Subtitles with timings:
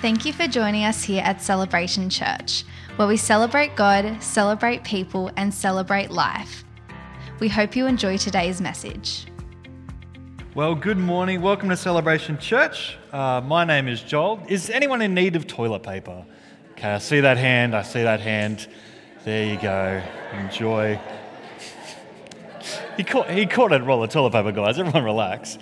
[0.00, 2.62] Thank you for joining us here at Celebration Church,
[2.94, 6.62] where we celebrate God, celebrate people, and celebrate life.
[7.40, 9.26] We hope you enjoy today's message.
[10.54, 11.42] Well, good morning.
[11.42, 12.96] Welcome to Celebration Church.
[13.10, 14.40] Uh, my name is Joel.
[14.46, 16.24] Is anyone in need of toilet paper?
[16.72, 17.74] Okay, I see that hand.
[17.74, 18.68] I see that hand.
[19.24, 20.00] There you go.
[20.34, 21.00] Enjoy.
[22.96, 24.76] He caught, he caught a roll of toilet paper, guys.
[24.76, 25.56] Everyone relax.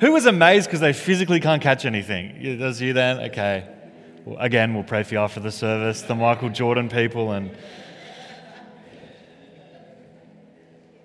[0.00, 2.58] Who was amazed because they physically can't catch anything?
[2.58, 3.18] Does you then?
[3.30, 3.66] Okay.
[4.26, 6.02] Well, again, we'll pray for you after the service.
[6.02, 7.50] The Michael Jordan people, and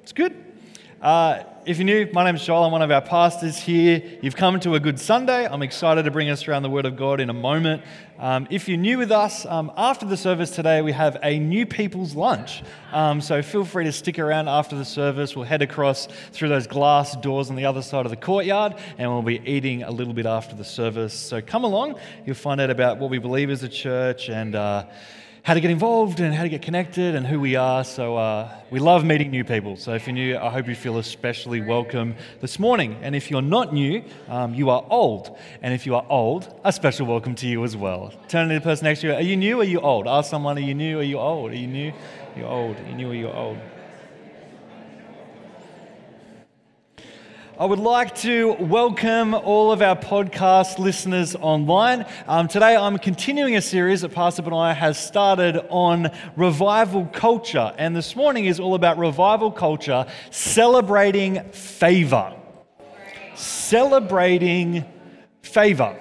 [0.02, 0.36] it's good.
[1.02, 2.64] Uh, if you're new, my name's Joel.
[2.64, 4.02] I'm one of our pastors here.
[4.22, 5.46] You've come to a good Sunday.
[5.46, 7.84] I'm excited to bring us around the Word of God in a moment.
[8.18, 11.68] Um, if you're new with us, um, after the service today, we have a new
[11.68, 12.64] people's lunch.
[12.92, 15.36] Um, so feel free to stick around after the service.
[15.36, 19.12] We'll head across through those glass doors on the other side of the courtyard, and
[19.12, 21.14] we'll be eating a little bit after the service.
[21.14, 22.00] So come along.
[22.26, 24.56] You'll find out about what we believe as a church and.
[24.56, 24.86] Uh,
[25.44, 27.84] how to get involved and how to get connected and who we are.
[27.84, 29.76] So uh, we love meeting new people.
[29.76, 33.00] So if you're new, I hope you feel especially welcome this morning.
[33.02, 35.36] And if you're not new, um, you are old.
[35.64, 38.14] And if you are old, a special welcome to you as well.
[38.28, 39.14] Turn to the person next to you.
[39.14, 40.08] Are you new or are you old?
[40.08, 41.52] Ask someone, are you new or are you old?
[41.52, 41.92] Are you new?
[42.38, 42.78] You're old.
[42.78, 43.58] Are you new or you're old?
[47.62, 52.08] I would like to welcome all of our podcast listeners online.
[52.26, 57.72] Um, today, I'm continuing a series that Pastor Benaiah has started on revival culture.
[57.78, 62.36] And this morning is all about revival culture celebrating favor.
[63.36, 64.84] Celebrating
[65.44, 65.96] favor.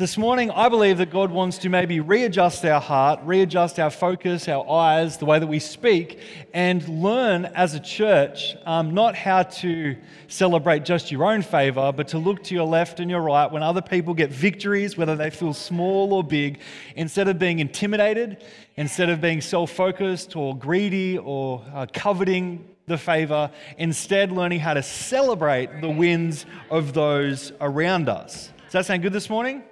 [0.00, 4.48] This morning, I believe that God wants to maybe readjust our heart, readjust our focus,
[4.48, 6.20] our eyes, the way that we speak,
[6.54, 9.94] and learn as a church um, not how to
[10.26, 13.62] celebrate just your own favor, but to look to your left and your right when
[13.62, 16.60] other people get victories, whether they feel small or big,
[16.96, 18.42] instead of being intimidated,
[18.76, 24.72] instead of being self focused or greedy or uh, coveting the favor, instead, learning how
[24.72, 28.50] to celebrate the wins of those around us.
[28.64, 29.62] Does that sound good this morning?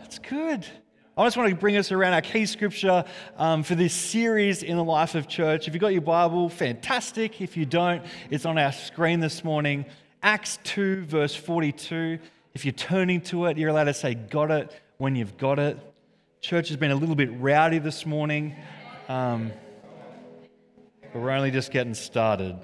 [0.00, 0.66] That's good.
[1.16, 3.04] I just want to bring us around our key scripture
[3.36, 5.68] um, for this series in the life of church.
[5.68, 7.42] If you've got your Bible, fantastic.
[7.42, 9.84] If you don't, it's on our screen this morning.
[10.22, 12.18] Acts 2, verse 42.
[12.54, 15.78] If you're turning to it, you're allowed to say, Got it, when you've got it.
[16.40, 18.56] Church has been a little bit rowdy this morning,
[19.10, 19.52] um,
[21.12, 22.58] but we're only just getting started.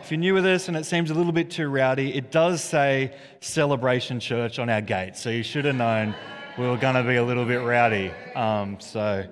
[0.00, 2.62] If you're new with us and it seems a little bit too rowdy, it does
[2.62, 6.14] say Celebration Church on our gate, so you should have known
[6.58, 8.12] we were going to be a little bit rowdy.
[8.34, 9.24] Um, so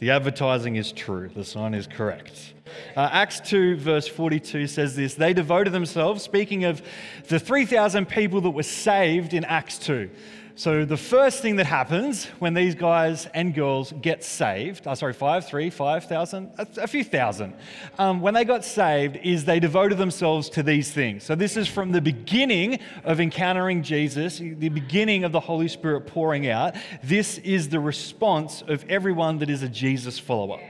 [0.00, 2.54] the advertising is true, the sign is correct.
[2.94, 6.82] Uh, Acts 2, verse 42 says this They devoted themselves, speaking of
[7.28, 10.10] the 3,000 people that were saved in Acts 2.
[10.56, 15.12] So, the first thing that happens when these guys and girls get saved, oh, sorry,
[15.12, 17.54] five, three, five thousand, a, a few thousand,
[17.98, 21.24] um, when they got saved, is they devoted themselves to these things.
[21.24, 26.02] So, this is from the beginning of encountering Jesus, the beginning of the Holy Spirit
[26.06, 26.76] pouring out.
[27.02, 30.60] This is the response of everyone that is a Jesus follower.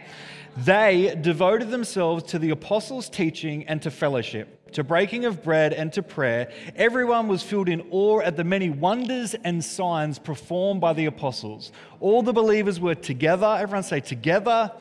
[0.56, 5.92] They devoted themselves to the apostles' teaching and to fellowship to breaking of bread and
[5.92, 10.92] to prayer, everyone was filled in awe at the many wonders and signs performed by
[10.92, 11.72] the apostles.
[12.00, 14.72] All the believers were together, everyone say together,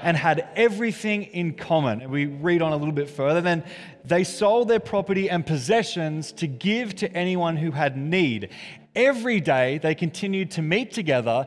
[0.00, 2.02] and had everything in common.
[2.02, 3.40] And we read on a little bit further.
[3.40, 3.64] Then
[4.04, 8.50] they sold their property and possessions to give to anyone who had need.
[8.94, 11.46] Every day they continued to meet together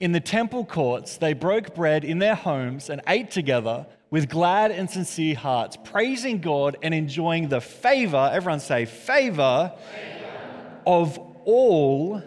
[0.00, 1.16] in the temple courts.
[1.16, 6.40] They broke bread in their homes and ate together with glad and sincere hearts, praising
[6.40, 10.80] God and enjoying the favor, everyone say, favor, favor.
[10.86, 12.22] of all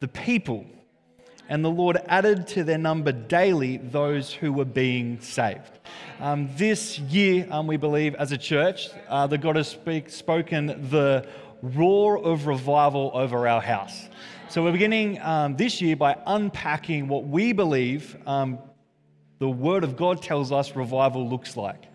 [0.00, 0.64] the people.
[1.48, 5.78] And the Lord added to their number daily those who were being saved.
[6.20, 10.88] Um, this year, um, we believe, as a church, uh, that God has speak, spoken
[10.90, 11.26] the
[11.62, 14.08] roar of revival over our house.
[14.48, 18.60] So we're beginning um, this year by unpacking what we believe um,
[19.40, 21.86] the Word of God tells us revival looks like.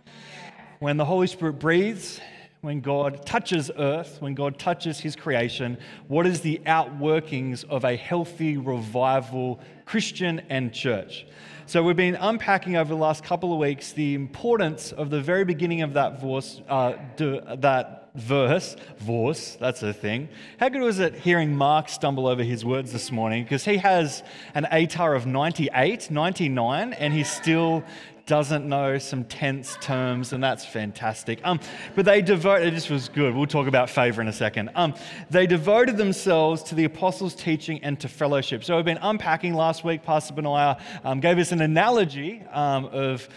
[0.80, 2.20] When the Holy Spirit breathes,
[2.60, 5.78] when God touches earth, when God touches His creation,
[6.10, 11.26] what is the outworkings of a healthy revival, Christian and church?
[11.68, 15.46] So, we've been unpacking over the last couple of weeks the importance of the very
[15.46, 20.30] beginning of that verse, uh, that verse, verse, that's a thing.
[20.60, 23.44] How good was it hearing Mark stumble over his words this morning?
[23.44, 24.24] Because he has
[24.54, 27.84] an ATAR of 98, 99, and he still
[28.26, 31.40] doesn't know some tense terms, and that's fantastic.
[31.44, 31.60] Um,
[31.96, 33.36] but they devoted, this was good.
[33.36, 34.70] We'll talk about favor in a second.
[34.76, 34.94] Um,
[35.30, 38.64] they devoted themselves to the apostles' teaching and to fellowship.
[38.64, 40.04] So we've been unpacking last week.
[40.04, 43.28] Pastor Benaiah um, gave us an analogy um, of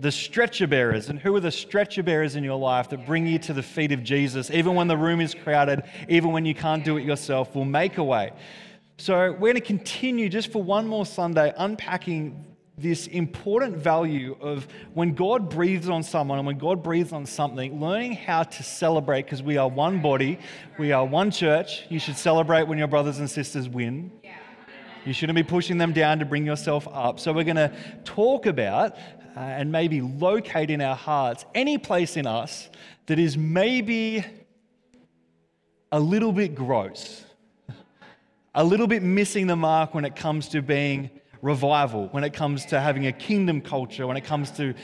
[0.00, 1.08] the stretcher bearers.
[1.08, 3.92] And who are the stretcher bearers in your life that bring you to the feet
[3.92, 7.54] of Jesus, even when the room is crowded, even when you can't do it yourself,
[7.54, 8.32] will make a way.
[8.96, 12.44] So we're going to continue just for one more Sunday unpacking
[12.76, 17.80] this important value of when God breathes on someone and when God breathes on something,
[17.80, 20.38] learning how to celebrate because we are one body,
[20.76, 21.84] we are one church.
[21.88, 24.10] You should celebrate when your brothers and sisters win.
[25.04, 27.20] You shouldn't be pushing them down to bring yourself up.
[27.20, 27.72] So, we're going to
[28.04, 28.96] talk about
[29.36, 32.68] uh, and maybe locate in our hearts any place in us
[33.06, 34.24] that is maybe
[35.92, 37.24] a little bit gross,
[38.54, 41.10] a little bit missing the mark when it comes to being
[41.42, 44.74] revival, when it comes to having a kingdom culture, when it comes to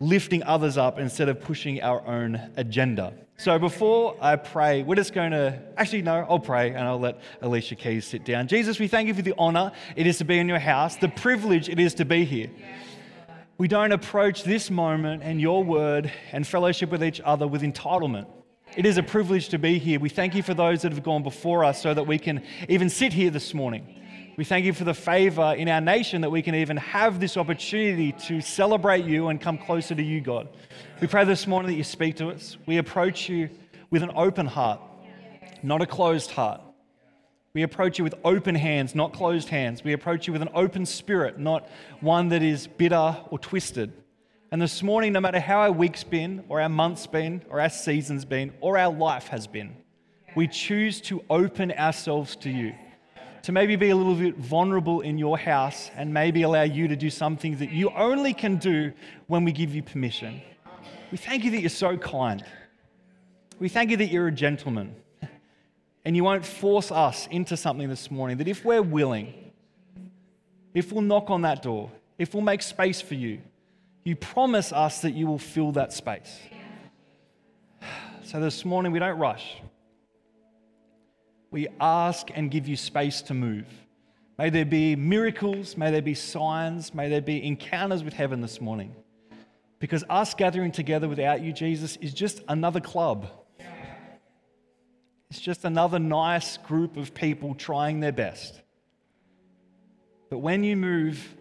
[0.00, 3.14] lifting others up instead of pushing our own agenda.
[3.36, 7.20] So before I pray, we're just going to actually, no, I'll pray and I'll let
[7.42, 8.46] Alicia Keys sit down.
[8.46, 11.08] Jesus, we thank you for the honor it is to be in your house, the
[11.08, 12.50] privilege it is to be here.
[13.56, 18.26] We don't approach this moment and your word and fellowship with each other with entitlement.
[18.76, 20.00] It is a privilege to be here.
[20.00, 22.90] We thank you for those that have gone before us so that we can even
[22.90, 23.86] sit here this morning.
[24.36, 27.36] We thank you for the favor in our nation that we can even have this
[27.36, 30.48] opportunity to celebrate you and come closer to you, God.
[31.00, 32.56] We pray this morning that you speak to us.
[32.66, 33.50] We approach you
[33.90, 34.80] with an open heart,
[35.62, 36.60] not a closed heart.
[37.54, 39.84] We approach you with open hands, not closed hands.
[39.84, 41.68] We approach you with an open spirit, not
[42.00, 43.92] one that is bitter or twisted.
[44.50, 47.68] And this morning, no matter how our week's been, or our month's been, or our
[47.68, 49.76] season's been, or our life has been,
[50.34, 52.74] we choose to open ourselves to you
[53.42, 56.96] to maybe be a little bit vulnerable in your house and maybe allow you to
[56.96, 58.92] do something that you only can do
[59.28, 60.42] when we give you permission.
[61.12, 62.44] We thank you that you're so kind.
[63.60, 64.96] We thank you that you're a gentleman
[66.04, 68.38] and you won't force us into something this morning.
[68.38, 69.52] That if we're willing,
[70.74, 73.40] if we'll knock on that door, if we'll make space for you,
[74.04, 76.38] you promise us that you will fill that space.
[78.24, 79.60] So this morning, we don't rush
[81.54, 83.66] we ask and give you space to move.
[84.36, 88.60] May there be miracles, may there be signs, may there be encounters with heaven this
[88.60, 88.92] morning.
[89.78, 93.28] Because us gathering together without you, Jesus, is just another club.
[95.34, 98.62] It's just another nice group of people trying their best.
[100.30, 101.34] But when you move,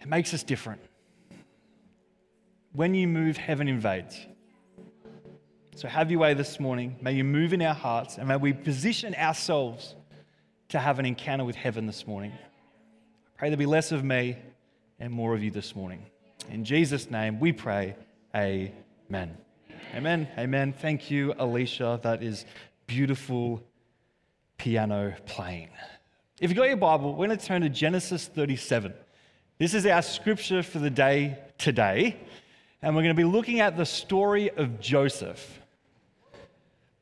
[0.00, 0.80] it makes us different.
[2.72, 4.18] When you move, heaven invades.
[5.76, 6.96] So have your way this morning.
[7.00, 9.94] May you move in our hearts and may we position ourselves
[10.70, 12.32] to have an encounter with heaven this morning.
[12.32, 14.36] I pray there be less of me
[14.98, 16.04] and more of you this morning.
[16.50, 17.94] In Jesus' name we pray.
[18.34, 19.36] Amen.
[19.94, 20.28] Amen.
[20.36, 20.72] Amen.
[20.72, 22.00] Thank you, Alicia.
[22.02, 22.44] That is
[22.86, 23.62] beautiful
[24.58, 25.70] piano playing.
[26.40, 28.92] If you've got your Bible, we're going to turn to Genesis 37.
[29.58, 32.16] This is our scripture for the day today.
[32.82, 35.60] And we're going to be looking at the story of Joseph.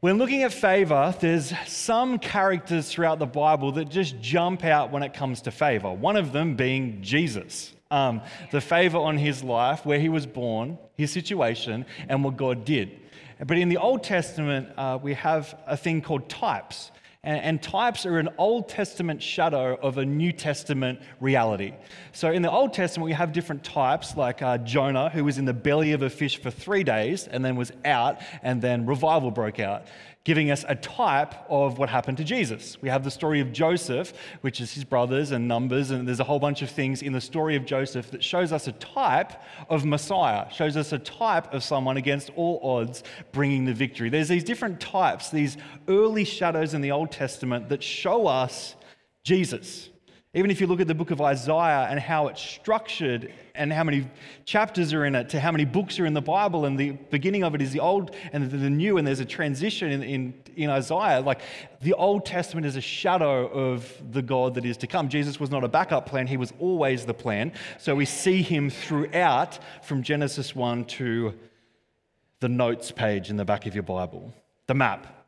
[0.00, 5.02] When looking at favor, there's some characters throughout the Bible that just jump out when
[5.02, 5.90] it comes to favor.
[5.92, 7.72] One of them being Jesus.
[7.90, 12.64] Um, the favor on his life, where he was born, his situation, and what God
[12.64, 13.00] did.
[13.44, 16.90] But in the Old Testament, uh, we have a thing called types.
[17.22, 21.72] And, and, types are an Old Testament shadow of a New Testament reality.
[22.12, 25.46] So in the Old Testament, we have different types, like uh, Jonah, who was in
[25.46, 29.30] the belly of a fish for three days and then was out, and then revival
[29.30, 29.86] broke out
[30.24, 32.80] giving us a type of what happened to Jesus.
[32.80, 36.24] We have the story of Joseph, which is his brothers and numbers, and there's a
[36.24, 39.32] whole bunch of things in the story of Joseph that shows us a type
[39.68, 43.02] of Messiah, shows us a type of someone against all odds
[43.32, 44.08] bringing the victory.
[44.08, 48.76] There's these different types, these early shadows in the Old Testament that show us
[49.24, 49.90] Jesus.
[50.36, 53.84] Even if you look at the book of Isaiah and how it's structured and how
[53.84, 54.10] many
[54.44, 57.44] chapters are in it, to how many books are in the Bible, and the beginning
[57.44, 60.70] of it is the Old and the New, and there's a transition in, in, in
[60.70, 61.20] Isaiah.
[61.20, 61.40] Like
[61.82, 65.08] the Old Testament is a shadow of the God that is to come.
[65.08, 67.52] Jesus was not a backup plan, he was always the plan.
[67.78, 71.32] So we see him throughout from Genesis 1 to
[72.40, 74.34] the notes page in the back of your Bible,
[74.66, 75.23] the map.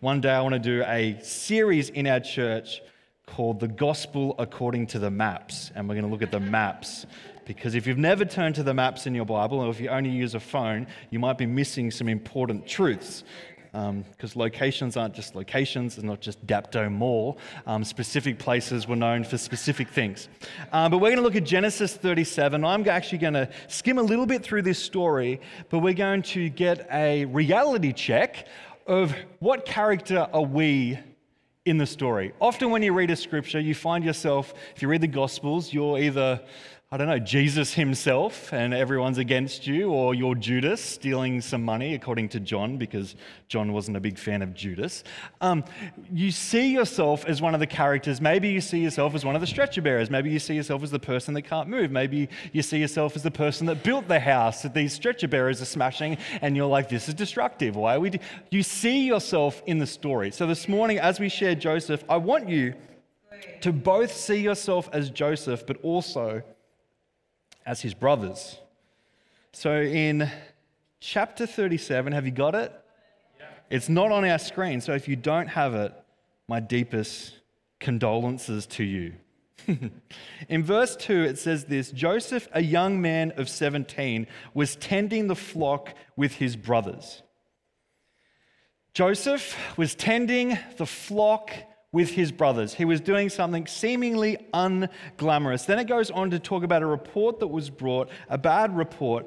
[0.00, 2.80] One day I want to do a series in our church
[3.26, 5.70] called The Gospel According to the Maps.
[5.74, 7.04] And we're going to look at the maps.
[7.44, 10.08] Because if you've never turned to the maps in your Bible, or if you only
[10.08, 13.24] use a phone, you might be missing some important truths.
[13.72, 17.36] because um, locations aren't just locations, it's not just Dapto Mall.
[17.66, 20.30] Um, specific places were known for specific things.
[20.72, 22.64] Uh, but we're going to look at Genesis 37.
[22.64, 26.48] I'm actually going to skim a little bit through this story, but we're going to
[26.48, 28.46] get a reality check
[28.90, 30.98] of what character are we
[31.64, 32.32] in the story.
[32.40, 35.96] Often, when you read a scripture, you find yourself, if you read the Gospels, you're
[35.96, 36.40] either
[36.92, 41.94] I don't know, Jesus himself and everyone's against you, or you're Judas stealing some money,
[41.94, 43.14] according to John, because
[43.46, 45.04] John wasn't a big fan of Judas.
[45.40, 45.62] Um,
[46.12, 48.20] you see yourself as one of the characters.
[48.20, 50.10] Maybe you see yourself as one of the stretcher bearers.
[50.10, 51.92] Maybe you see yourself as the person that can't move.
[51.92, 55.62] Maybe you see yourself as the person that built the house that these stretcher bearers
[55.62, 57.76] are smashing, and you're like, this is destructive.
[57.76, 58.10] Why are we?
[58.10, 58.18] Do-?
[58.50, 60.32] You see yourself in the story.
[60.32, 62.74] So this morning, as we share Joseph, I want you
[63.60, 66.42] to both see yourself as Joseph, but also
[67.66, 68.58] as his brothers.
[69.52, 70.30] So in
[71.00, 72.72] chapter 37, have you got it?
[73.38, 73.46] Yeah.
[73.70, 75.92] It's not on our screen, so if you don't have it,
[76.48, 77.34] my deepest
[77.78, 79.14] condolences to you.
[80.48, 85.36] in verse 2, it says this Joseph, a young man of 17, was tending the
[85.36, 87.22] flock with his brothers.
[88.92, 91.52] Joseph was tending the flock
[91.92, 92.74] with his brothers.
[92.74, 95.66] He was doing something seemingly unglamorous.
[95.66, 99.26] Then it goes on to talk about a report that was brought, a bad report.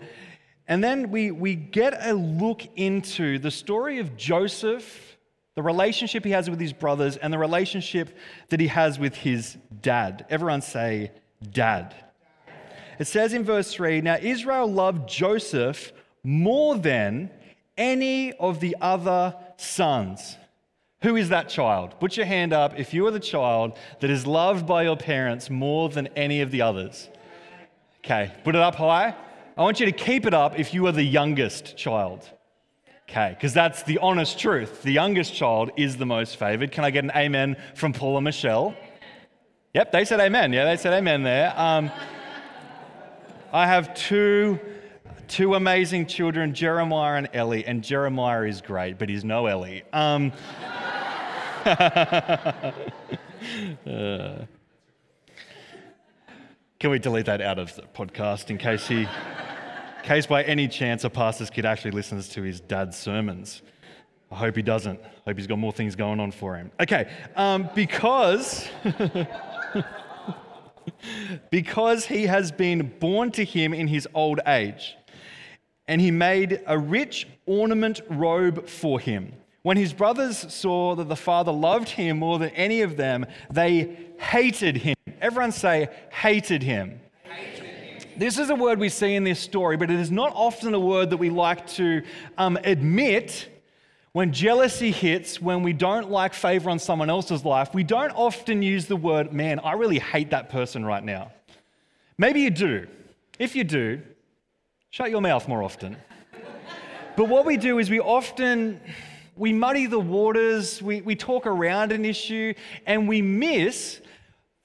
[0.67, 5.17] And then we, we get a look into the story of Joseph,
[5.55, 8.17] the relationship he has with his brothers, and the relationship
[8.49, 10.25] that he has with his dad.
[10.29, 11.11] Everyone say,
[11.51, 11.93] Dad.
[12.99, 15.91] It says in verse 3 Now Israel loved Joseph
[16.23, 17.29] more than
[17.77, 20.37] any of the other sons.
[21.03, 21.99] Who is that child?
[21.99, 25.49] Put your hand up if you are the child that is loved by your parents
[25.49, 27.09] more than any of the others.
[27.99, 29.13] Okay, put it up high.
[29.57, 32.29] I want you to keep it up if you are the youngest child.
[33.09, 34.81] Okay, because that's the honest truth.
[34.81, 36.71] The youngest child is the most favored.
[36.71, 38.73] Can I get an amen from Paul and Michelle?
[39.73, 40.53] Yep, they said amen.
[40.53, 41.53] Yeah, they said amen there.
[41.57, 41.91] Um,
[43.51, 44.57] I have two,
[45.27, 49.83] two amazing children, Jeremiah and Ellie, and Jeremiah is great, but he's no Ellie.
[49.93, 50.31] Um,
[56.79, 59.07] can we delete that out of the podcast in case he, in
[60.03, 63.61] case by any chance a pastor's kid actually listens to his dad's sermons?
[64.31, 64.99] I hope he doesn't.
[64.99, 66.71] I hope he's got more things going on for him.
[66.79, 68.67] Okay, um, because.
[71.51, 74.97] because he has been born to him in his old age,
[75.87, 79.33] and he made a rich ornament robe for him.
[79.63, 83.97] When his brothers saw that the father loved him more than any of them, they
[84.17, 84.95] hated him.
[85.21, 86.99] Everyone say, hated him.
[88.17, 90.79] This is a word we see in this story, but it is not often a
[90.79, 92.03] word that we like to
[92.37, 93.49] um, admit
[94.11, 97.73] when jealousy hits, when we don't like favor on someone else's life.
[97.73, 101.31] We don't often use the word, man, I really hate that person right now.
[102.17, 102.87] Maybe you do.
[103.39, 104.01] If you do,
[104.93, 105.97] shut your mouth more often.
[107.17, 108.79] but what we do is we often
[109.35, 112.53] we muddy the waters, we, we talk around an issue,
[112.85, 113.99] and we miss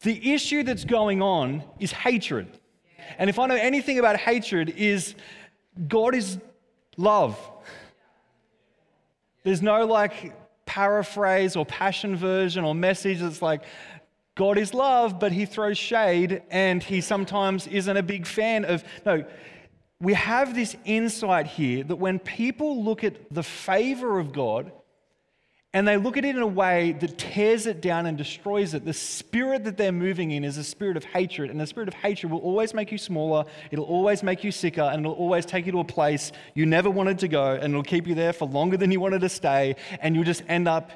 [0.02, 2.46] the issue that's going on is hatred.
[3.16, 5.14] And if I know anything about hatred, is
[5.88, 6.36] God is
[6.98, 7.40] love.
[9.44, 10.34] There's no like
[10.66, 13.62] paraphrase or passion version or message that's like,
[14.34, 18.84] God is love, but he throws shade and he sometimes isn't a big fan of.
[19.06, 19.24] No,
[20.00, 24.70] we have this insight here that when people look at the favor of God
[25.74, 28.84] and they look at it in a way that tears it down and destroys it,
[28.84, 31.50] the spirit that they're moving in is a spirit of hatred.
[31.50, 34.82] And the spirit of hatred will always make you smaller, it'll always make you sicker,
[34.82, 37.82] and it'll always take you to a place you never wanted to go, and it'll
[37.82, 40.90] keep you there for longer than you wanted to stay, and you'll just end up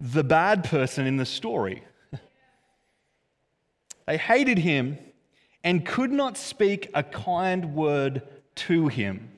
[0.00, 1.82] the bad person in the story.
[4.06, 4.98] they hated him
[5.64, 8.22] and could not speak a kind word
[8.54, 9.30] to him.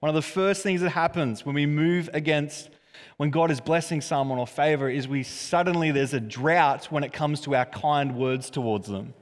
[0.00, 2.70] One of the first things that happens when we move against,
[3.16, 7.12] when God is blessing someone or favor, is we suddenly, there's a drought when it
[7.12, 9.14] comes to our kind words towards them.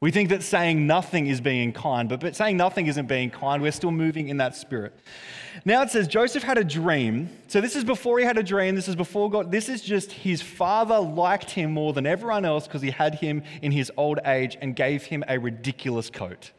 [0.00, 3.60] We think that saying nothing is being kind, but, but saying nothing isn't being kind.
[3.60, 4.96] We're still moving in that spirit.
[5.64, 7.28] Now it says Joseph had a dream.
[7.48, 8.76] So this is before he had a dream.
[8.76, 9.50] This is before God.
[9.50, 13.42] This is just his father liked him more than everyone else because he had him
[13.60, 16.52] in his old age and gave him a ridiculous coat.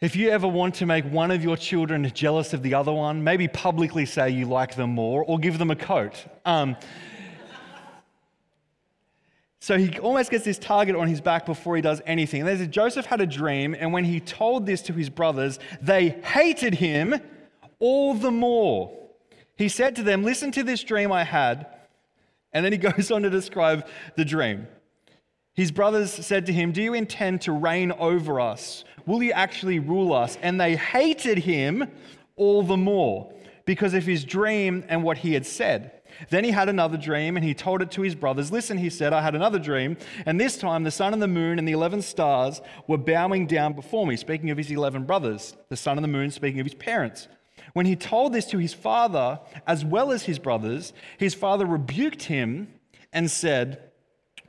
[0.00, 3.22] If you ever want to make one of your children jealous of the other one,
[3.22, 6.24] maybe publicly say you like them more or give them a coat.
[6.46, 6.76] Um,
[9.64, 12.42] so he almost gets this target on his back before he does anything.
[12.42, 16.10] And there's Joseph had a dream, and when he told this to his brothers, they
[16.10, 17.18] hated him
[17.78, 18.94] all the more.
[19.56, 21.66] He said to them, Listen to this dream I had.
[22.52, 24.68] And then he goes on to describe the dream.
[25.54, 28.84] His brothers said to him, Do you intend to reign over us?
[29.06, 30.36] Will you actually rule us?
[30.42, 31.90] And they hated him
[32.36, 33.32] all the more
[33.64, 35.93] because of his dream and what he had said.
[36.30, 38.52] Then he had another dream and he told it to his brothers.
[38.52, 41.58] Listen, he said, I had another dream, and this time the sun and the moon
[41.58, 44.16] and the 11 stars were bowing down before me.
[44.16, 47.28] Speaking of his 11 brothers, the sun and the moon, speaking of his parents.
[47.72, 52.24] When he told this to his father, as well as his brothers, his father rebuked
[52.24, 52.68] him
[53.12, 53.90] and said,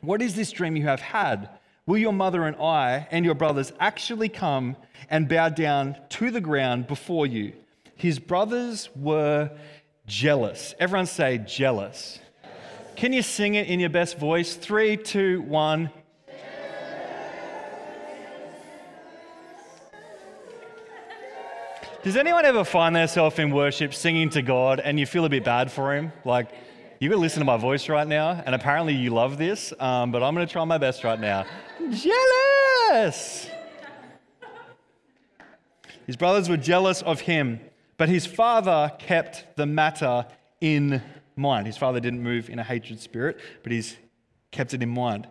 [0.01, 1.50] What is this dream you have had?
[1.88, 4.75] Will your mother and I and your brothers actually come
[5.10, 7.53] and bow down to the ground before you?
[7.95, 9.51] His brothers were
[10.08, 10.74] jealous.
[10.80, 12.20] Everyone say jealous.
[12.96, 14.56] Can you sing it in your best voice?
[14.56, 15.90] Three, two, one.
[22.04, 25.44] Does anyone ever find themselves in worship singing to God and you feel a bit
[25.44, 26.14] bad for Him?
[26.24, 26.50] Like,
[27.00, 30.22] you can listen to my voice right now, and apparently you love this, um, but
[30.24, 31.46] I'm going to try my best right now.
[31.90, 33.50] Jealous!
[36.06, 37.60] His brothers were jealous of him,
[37.98, 40.25] but his father kept the matter
[40.62, 41.02] in
[41.36, 41.68] mind.
[41.68, 43.98] His father didn't move in a hatred spirit, but he's
[44.52, 45.28] kept it in mind.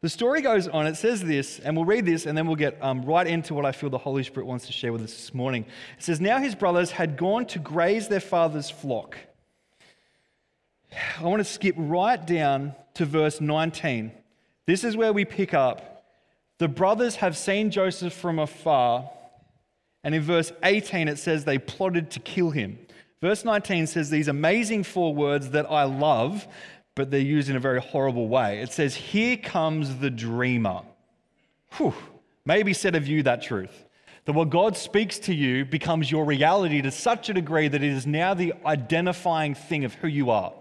[0.00, 2.76] The story goes on, it says this, and we'll read this and then we'll get
[2.82, 5.32] um, right into what I feel the Holy Spirit wants to share with us this
[5.32, 5.64] morning.
[5.96, 9.16] It says, Now his brothers had gone to graze their father's flock.
[11.20, 14.10] I want to skip right down to verse 19.
[14.66, 16.04] This is where we pick up.
[16.58, 19.08] The brothers have seen Joseph from afar,
[20.04, 22.78] and in verse 18 it says they plotted to kill him.
[23.20, 26.46] Verse 19 says these amazing four words that I love
[26.94, 28.60] but they're used in a very horrible way.
[28.60, 30.82] It says, Here comes the dreamer.
[31.72, 31.94] Whew.
[32.44, 33.86] Maybe said of you that truth.
[34.24, 37.92] That what God speaks to you becomes your reality to such a degree that it
[37.92, 40.52] is now the identifying thing of who you are.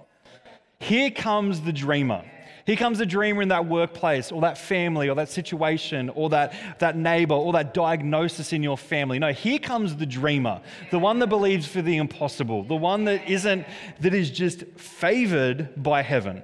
[0.80, 2.24] Here comes the dreamer.
[2.66, 6.54] Here comes the dreamer in that workplace or that family or that situation or that,
[6.80, 9.20] that neighbor or that diagnosis in your family.
[9.20, 13.28] No, here comes the dreamer, the one that believes for the impossible, the one that
[13.30, 13.66] isn't,
[14.00, 16.44] that is just favored by heaven.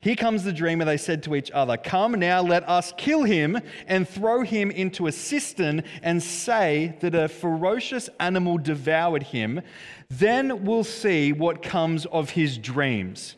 [0.00, 3.58] Here comes the dreamer, they said to each other, Come now, let us kill him
[3.88, 9.60] and throw him into a cistern and say that a ferocious animal devoured him.
[10.08, 13.34] Then we'll see what comes of his dreams.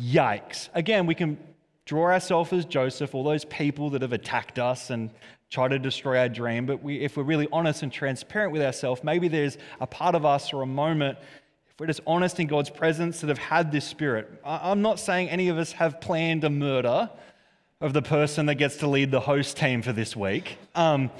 [0.00, 0.68] Yikes.
[0.74, 1.38] Again, we can
[1.84, 5.10] draw ourselves as Joseph, all those people that have attacked us and
[5.50, 6.66] try to destroy our dream.
[6.66, 10.24] But we, if we're really honest and transparent with ourselves, maybe there's a part of
[10.24, 13.84] us or a moment, if we're just honest in God's presence, that have had this
[13.84, 14.40] spirit.
[14.44, 17.10] I'm not saying any of us have planned a murder
[17.80, 20.56] of the person that gets to lead the host team for this week.
[20.74, 21.10] Um,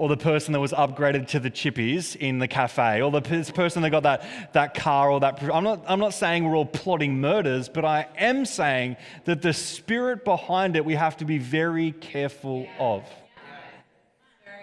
[0.00, 3.20] or the person that was upgraded to the chippies in the cafe, or the
[3.54, 5.42] person that got that, that car, or that.
[5.52, 9.52] I'm not, I'm not saying we're all plotting murders, but I am saying that the
[9.52, 13.04] spirit behind it we have to be very careful of.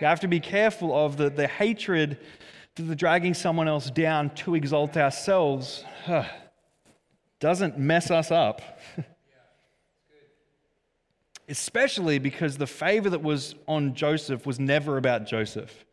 [0.01, 2.17] We have to be careful of the, the hatred,
[2.73, 5.85] the dragging someone else down to exalt ourselves.
[7.39, 8.63] doesn't mess us up.
[11.47, 15.85] especially because the favor that was on Joseph was never about Joseph,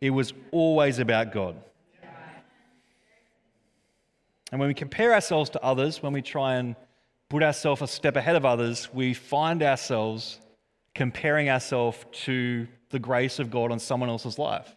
[0.00, 1.56] it was always about God.
[4.50, 6.76] And when we compare ourselves to others, when we try and
[7.30, 10.38] put ourselves a step ahead of others, we find ourselves
[10.94, 14.76] comparing ourselves to the grace of God on someone else's life.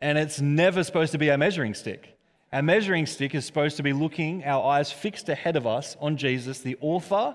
[0.00, 2.16] And it's never supposed to be our measuring stick.
[2.52, 6.16] Our measuring stick is supposed to be looking, our eyes fixed ahead of us on
[6.16, 7.34] Jesus, the author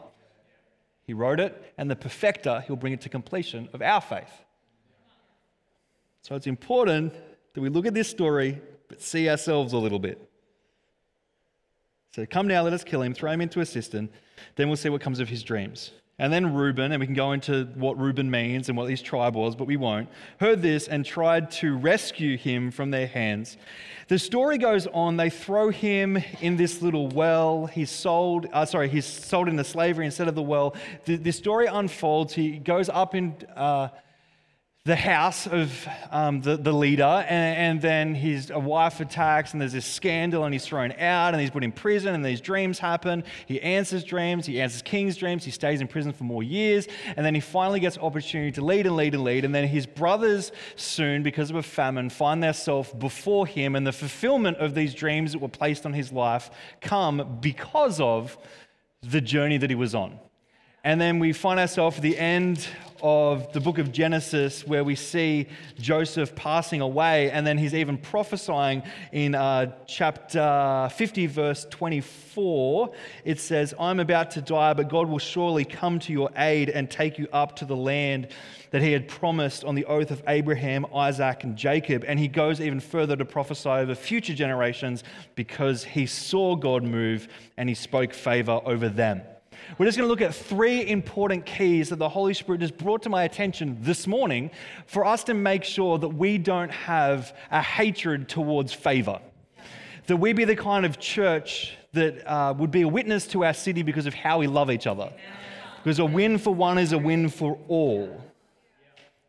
[1.03, 4.31] he wrote it, and the perfecter, he'll bring it to completion of our faith.
[6.21, 7.13] So it's important
[7.53, 10.29] that we look at this story, but see ourselves a little bit.
[12.15, 14.09] So come now, let us kill him, throw him into a cistern,
[14.55, 15.91] then we'll see what comes of his dreams.
[16.19, 19.35] And then Reuben, and we can go into what Reuben means and what his tribe
[19.35, 23.57] was, but we won't, heard this and tried to rescue him from their hands.
[24.09, 27.65] The story goes on, they throw him in this little well.
[27.65, 30.75] He's sold, uh, sorry, he's sold into slavery instead of the well.
[31.05, 32.33] The, the story unfolds.
[32.33, 33.35] He goes up in.
[33.55, 33.89] Uh,
[34.85, 39.71] the house of um, the, the leader, and, and, then his wife attacks, and there's
[39.71, 43.23] this scandal, and he's thrown out, and he's put in prison, and these dreams happen.
[43.45, 47.25] He answers dreams, he answers king's dreams, he stays in prison for more years, and
[47.25, 50.51] then he finally gets opportunity to lead and lead and lead, and then his brothers
[50.75, 55.31] soon, because of a famine, find themselves before him, and the fulfillment of these dreams
[55.31, 58.37] that were placed on his life come because of
[59.01, 60.19] the journey that he was on.
[60.85, 62.67] And then we find ourselves at the end
[63.01, 65.47] of the book of Genesis where we see
[65.79, 72.91] Joseph passing away, and then he's even prophesying in uh, chapter 50, verse 24.
[73.23, 76.91] It says, I'm about to die, but God will surely come to your aid and
[76.91, 78.27] take you up to the land
[78.71, 82.03] that he had promised on the oath of Abraham, Isaac, and Jacob.
[82.05, 87.29] And he goes even further to prophesy over future generations because he saw God move
[87.55, 89.21] and he spoke favor over them.
[89.77, 93.01] We're just going to look at three important keys that the Holy Spirit has brought
[93.03, 94.51] to my attention this morning
[94.85, 99.19] for us to make sure that we don't have a hatred towards favor.
[100.05, 103.53] That we be the kind of church that uh, would be a witness to our
[103.53, 105.11] city because of how we love each other.
[105.83, 108.23] Because a win for one is a win for all.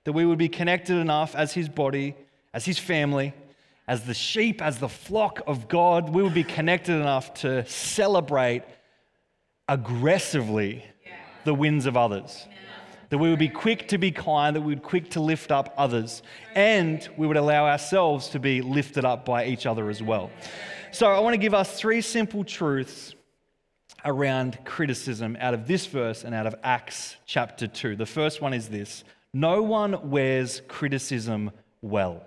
[0.04, 2.14] That we would be connected enough as His body,
[2.52, 3.32] as His family,
[3.88, 8.62] as the sheep, as the flock of God, we would be connected enough to celebrate
[9.68, 10.84] aggressively
[11.44, 12.46] the wins of others.
[13.10, 15.52] That we would be quick to be kind, that we would be quick to lift
[15.52, 16.22] up others,
[16.54, 20.30] and we would allow ourselves to be lifted up by each other as well.
[20.90, 23.14] So, I want to give us three simple truths
[24.04, 27.96] around criticism out of this verse and out of Acts chapter 2.
[27.96, 31.50] The first one is this no one wears criticism
[31.82, 32.24] well.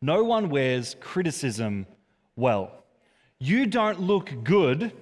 [0.00, 1.86] No one wears criticism
[2.36, 2.83] well.
[3.40, 4.92] You don't look good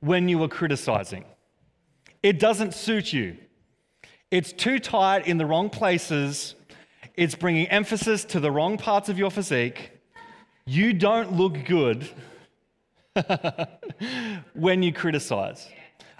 [0.00, 1.24] when you are criticizing.
[2.22, 3.36] It doesn't suit you.
[4.30, 6.54] It's too tight in the wrong places.
[7.16, 9.92] It's bringing emphasis to the wrong parts of your physique.
[10.64, 12.08] You don't look good
[14.54, 15.68] when you criticize.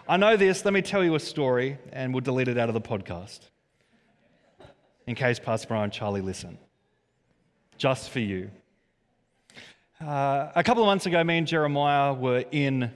[0.08, 0.64] I know this.
[0.64, 3.40] Let me tell you a story, and we'll delete it out of the podcast.
[5.06, 6.58] In case Pastor Brian Charlie listen.
[7.78, 8.50] Just for you.
[10.02, 12.90] Uh, a couple of months ago, me and Jeremiah were in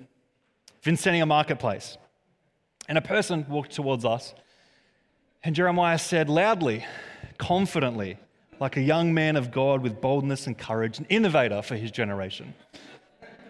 [0.82, 1.98] Vincentia Marketplace,
[2.88, 4.34] and a person walked towards us,
[5.44, 6.84] and Jeremiah said loudly,
[7.38, 8.18] confidently,
[8.58, 12.54] like a young man of God with boldness and courage, an innovator for his generation.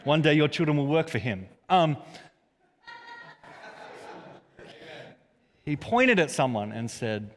[0.04, 1.46] One day your children will work for him.
[1.70, 1.96] Um,
[5.64, 7.30] he pointed at someone and said,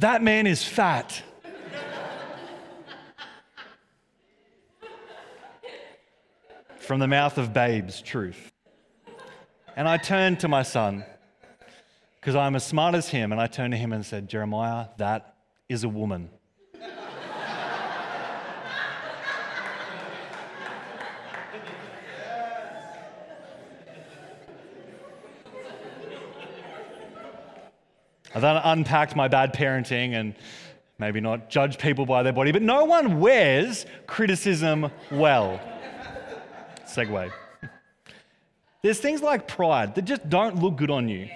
[0.00, 1.22] That man is fat.
[6.86, 8.52] From the mouth of babes, truth.
[9.74, 11.04] And I turned to my son,
[12.20, 15.34] because I'm as smart as him, and I turned to him and said, Jeremiah, that
[15.68, 16.30] is a woman.
[28.32, 30.36] I then unpacked my bad parenting and
[30.98, 35.60] maybe not judge people by their body, but no one wears criticism well
[36.96, 37.30] segue.
[38.82, 41.28] There's things like pride that just don't look good on you,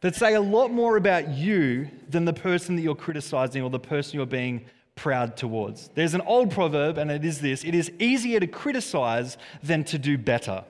[0.00, 3.78] that say a lot more about you than the person that you're criticizing or the
[3.78, 5.88] person you're being proud towards.
[5.88, 9.98] There's an old proverb, and it is this it is easier to criticize than to
[9.98, 10.64] do better.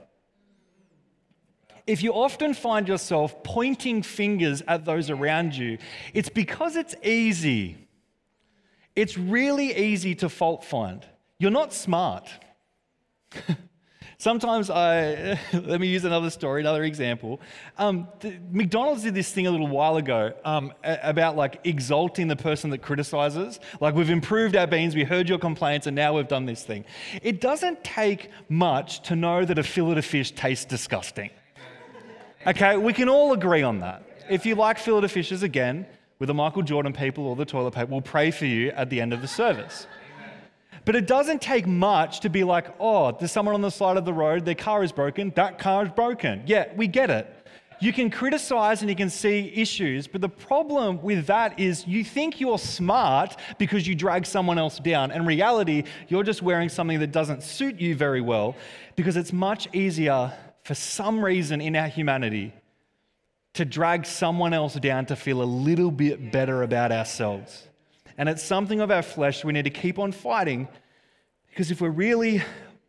[1.87, 5.79] If you often find yourself pointing fingers at those around you,
[6.13, 7.77] it's because it's easy.
[8.97, 11.07] It's really easy to fault find.
[11.39, 12.29] You're not smart.
[14.19, 17.41] Sometimes I, let me use another story, another example.
[17.77, 18.09] Um,
[18.51, 22.79] McDonald's did this thing a little while ago um, about like exalting the person that
[22.79, 23.61] criticizes.
[23.81, 26.85] Like, we've improved our beans, we heard your complaints, and now we've done this thing.
[27.23, 31.31] It doesn't take much to know that a fillet of fish tastes disgusting.
[32.47, 34.03] Okay, we can all agree on that.
[34.31, 35.87] If you like fillet of fishes, again,
[36.19, 39.01] with the Michael Jordan people or the toilet paper, we'll pray for you at the
[39.01, 39.87] end of the service.
[40.87, 44.05] But it doesn't take much to be like, oh, there's someone on the side of
[44.05, 46.45] the road, their car is broken, that car is broken.
[46.47, 47.27] Yeah, we get it.
[47.81, 52.05] You can criticize and you can see issues, but the problem with that is you
[52.05, 55.11] think you're smart because you drag someone else down.
[55.11, 58.55] In reality, you're just wearing something that doesn't suit you very well
[58.95, 62.55] because it's much easier for some reason in our humanity
[63.55, 67.67] to drag someone else down to feel a little bit better about ourselves.
[68.19, 70.69] And it's something of our flesh we need to keep on fighting
[71.49, 72.43] because if we're really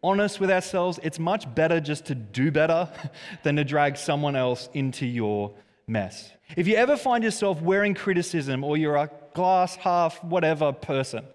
[0.04, 2.90] honest with ourselves, it's much better just to do better
[3.44, 5.54] than to drag someone else into your
[5.88, 6.32] mess.
[6.56, 11.26] If you ever find yourself wearing criticism or you're a glass half whatever person,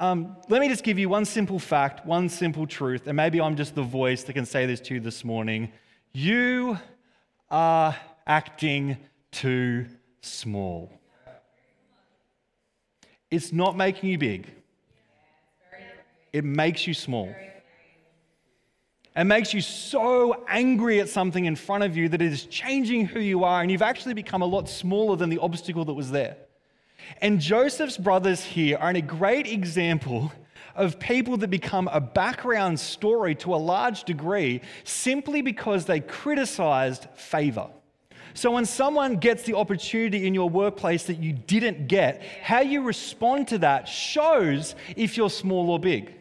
[0.00, 3.56] um, let me just give you one simple fact, one simple truth, and maybe I'm
[3.56, 5.72] just the voice that can say this to you this morning.
[6.12, 6.78] You
[7.50, 8.98] are acting
[9.32, 9.86] too
[10.20, 10.97] small.
[13.30, 14.50] It's not making you big,
[16.32, 17.34] it makes you small.
[19.14, 23.04] and makes you so angry at something in front of you that it is changing
[23.04, 26.12] who you are, and you've actually become a lot smaller than the obstacle that was
[26.12, 26.36] there.
[27.20, 30.32] And Joseph's brothers here are a great example
[30.76, 37.08] of people that become a background story to a large degree simply because they criticized
[37.16, 37.68] favor.
[38.34, 42.82] So, when someone gets the opportunity in your workplace that you didn't get, how you
[42.82, 46.14] respond to that shows if you're small or big.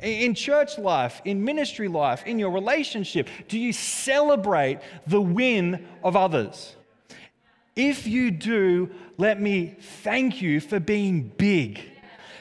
[0.00, 6.14] In church life, in ministry life, in your relationship, do you celebrate the win of
[6.14, 6.76] others?
[7.74, 11.80] If you do, let me thank you for being big,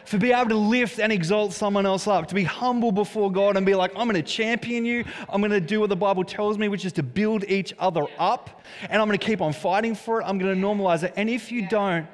[0.08, 3.58] for be able to lift and exalt someone else up, to be humble before God
[3.58, 5.04] and be like, I'm going to champion you.
[5.28, 8.06] I'm going to do what the Bible tells me, which is to build each other
[8.18, 8.64] up.
[8.90, 10.24] And I'm going to keep on fighting for it.
[10.24, 11.12] I'm going to normalize it.
[11.18, 12.08] And if you don't,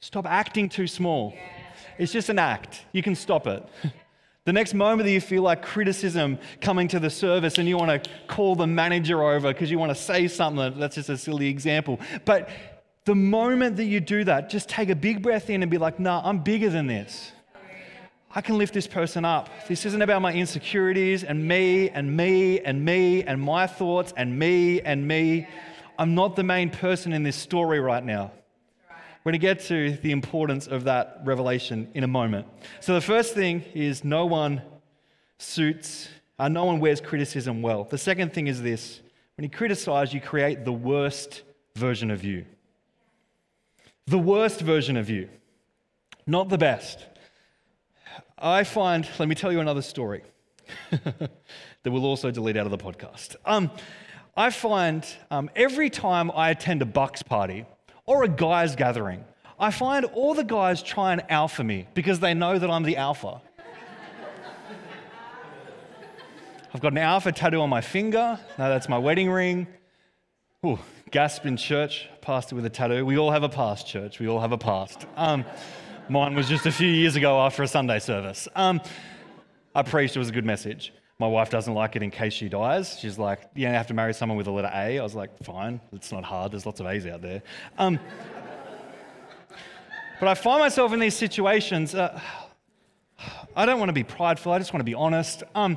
[0.00, 1.34] stop acting too small.
[1.96, 2.84] It's just an act.
[2.92, 3.66] You can stop it.
[4.46, 8.04] The next moment that you feel like criticism coming to the service and you want
[8.04, 11.48] to call the manager over because you want to say something, that's just a silly
[11.48, 11.98] example.
[12.26, 12.50] But
[13.04, 16.00] the moment that you do that, just take a big breath in and be like,
[16.00, 17.32] nah, I'm bigger than this.
[18.36, 19.48] I can lift this person up.
[19.68, 24.36] This isn't about my insecurities and me and me and me and my thoughts and
[24.36, 25.46] me and me.
[25.98, 28.32] I'm not the main person in this story right now.
[29.22, 32.46] We're going to get to the importance of that revelation in a moment.
[32.80, 34.60] So, the first thing is no one
[35.38, 37.84] suits, uh, no one wears criticism well.
[37.84, 39.00] The second thing is this
[39.36, 41.42] when you criticize, you create the worst
[41.76, 42.44] version of you.
[44.06, 45.28] The worst version of you,
[46.26, 47.06] not the best.
[48.38, 50.22] I find, let me tell you another story
[50.90, 51.30] that
[51.84, 53.36] we'll also delete out of the podcast.
[53.46, 53.70] Um,
[54.36, 57.64] I find um, every time I attend a Bucks party,
[58.06, 59.24] or a guys' gathering,
[59.58, 62.96] I find all the guys try and alpha me because they know that I'm the
[62.96, 63.40] alpha.
[66.74, 68.38] I've got an alpha tattoo on my finger.
[68.58, 69.68] No, that's my wedding ring.
[70.64, 70.78] Ooh,
[71.10, 73.04] gasp in church, pastor with a tattoo.
[73.04, 74.18] We all have a past, church.
[74.18, 75.06] We all have a past.
[75.14, 75.44] Um,
[76.08, 78.48] mine was just a few years ago after a Sunday service.
[78.56, 78.80] Um,
[79.74, 80.94] I preached, it was a good message.
[81.18, 82.98] My wife doesn't like it in case she dies.
[82.98, 84.98] She's like, you have to marry someone with a letter A.
[84.98, 86.52] I was like, fine, it's not hard.
[86.52, 87.42] There's lots of A's out there.
[87.76, 88.00] Um,
[90.18, 91.94] but I find myself in these situations.
[91.94, 92.18] Uh,
[93.54, 94.50] I don't want to be prideful.
[94.50, 95.42] I just want to be honest.
[95.54, 95.76] Um,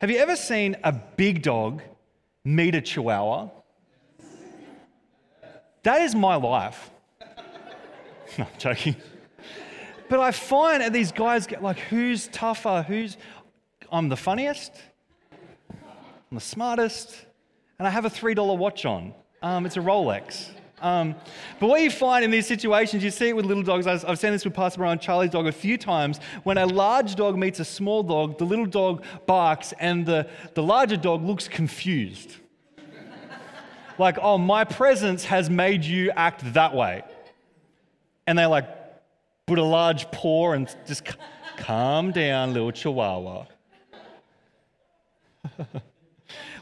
[0.00, 1.82] have you ever seen a big dog
[2.44, 3.48] meet a chihuahua?
[5.82, 6.90] That is my life.
[8.38, 8.96] no, I'm joking.
[10.08, 12.84] But I find that these guys get like, who's tougher?
[12.86, 13.16] Who's.
[13.92, 14.72] I'm the funniest,
[15.70, 17.26] I'm the smartest,
[17.78, 19.14] and I have a $3 watch on.
[19.42, 20.50] Um, it's a Rolex.
[20.80, 21.14] Um,
[21.58, 23.86] but what you find in these situations, you see it with little dogs.
[23.86, 26.20] I've seen this with Pastor Brian Charlie's dog a few times.
[26.42, 30.62] When a large dog meets a small dog, the little dog barks and the, the
[30.62, 32.36] larger dog looks confused.
[33.98, 37.02] like, oh, my presence has made you act that way.
[38.26, 38.68] And they're like,
[39.46, 41.02] put a large paw and just
[41.56, 43.44] calm down, little chihuahua.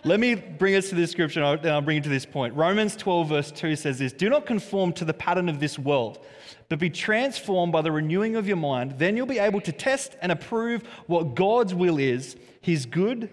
[0.05, 2.55] Let me bring us to this scripture and I'll bring it to this point.
[2.55, 6.25] Romans 12, verse 2 says this Do not conform to the pattern of this world,
[6.69, 8.99] but be transformed by the renewing of your mind.
[8.99, 13.29] Then you'll be able to test and approve what God's will is, his good,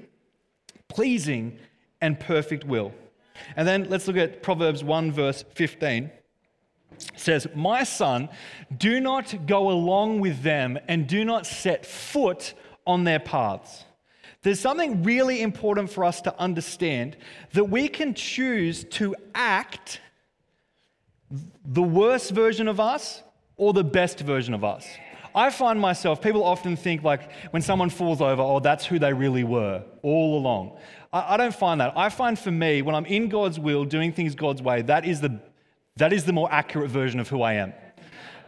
[0.88, 1.60] pleasing,
[2.02, 2.94] and perfect will.
[3.56, 6.12] And then let's look at Proverbs 1, verse 15
[7.16, 8.30] says, My son,
[8.76, 12.54] do not go along with them and do not set foot
[12.86, 13.85] on their paths.
[14.46, 17.18] There's something really important for us to understand
[17.54, 20.00] that we can choose to act
[21.66, 23.24] the worst version of us
[23.58, 24.88] or the best version of us.
[25.34, 29.14] I find myself, people often think like when someone falls over, oh, that's who they
[29.14, 30.78] really were all along.
[31.12, 31.98] I, I don't find that.
[31.98, 35.22] I find for me, when I'm in God's will, doing things God's way, that is
[35.22, 35.40] the
[35.96, 37.74] that is the more accurate version of who I am.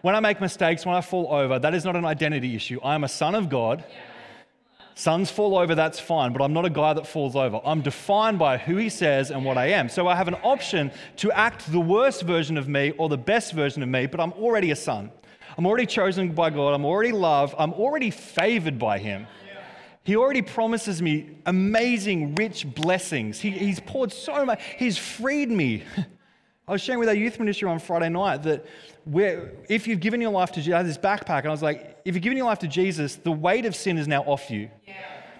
[0.03, 2.79] When I make mistakes, when I fall over, that is not an identity issue.
[2.83, 3.83] I am a son of God.
[4.97, 7.61] Sons fall over, that's fine, but I'm not a guy that falls over.
[7.63, 9.89] I'm defined by who he says and what I am.
[9.89, 13.53] So I have an option to act the worst version of me or the best
[13.53, 15.11] version of me, but I'm already a son.
[15.55, 16.73] I'm already chosen by God.
[16.73, 17.53] I'm already loved.
[17.59, 19.27] I'm already favored by him.
[20.03, 23.39] He already promises me amazing, rich blessings.
[23.39, 24.63] He, he's poured so much.
[24.77, 25.83] He's freed me.
[26.67, 28.65] I was sharing with our youth ministry on Friday night that
[29.69, 31.97] if you've given your life to Jesus, I had this backpack, and I was like,
[32.05, 34.69] if you've given your life to Jesus, the weight of sin is now off you.
[34.85, 34.95] Yeah.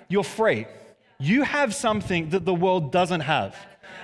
[0.10, 0.66] You're free.
[1.20, 3.56] You have something that the world doesn't have.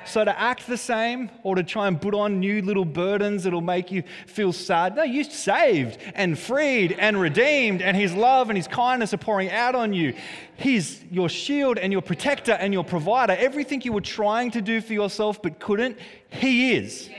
[0.06, 3.62] So to act the same or to try and put on new little burdens that'll
[3.62, 8.58] make you feel sad, no, you're saved and freed and redeemed, and His love and
[8.58, 10.14] His kindness are pouring out on you.
[10.58, 13.34] He's your shield and your protector and your provider.
[13.38, 15.98] Everything you were trying to do for yourself but couldn't,
[16.30, 17.10] He is.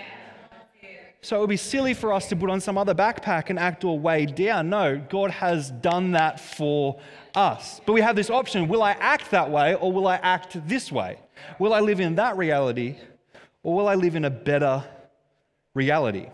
[1.24, 3.82] So it would be silly for us to put on some other backpack and act
[3.82, 4.68] all weighed down.
[4.68, 7.00] No, God has done that for
[7.34, 7.80] us.
[7.86, 10.92] But we have this option will I act that way or will I act this
[10.92, 11.18] way?
[11.58, 12.96] Will I live in that reality
[13.62, 14.84] or will I live in a better
[15.72, 16.26] reality?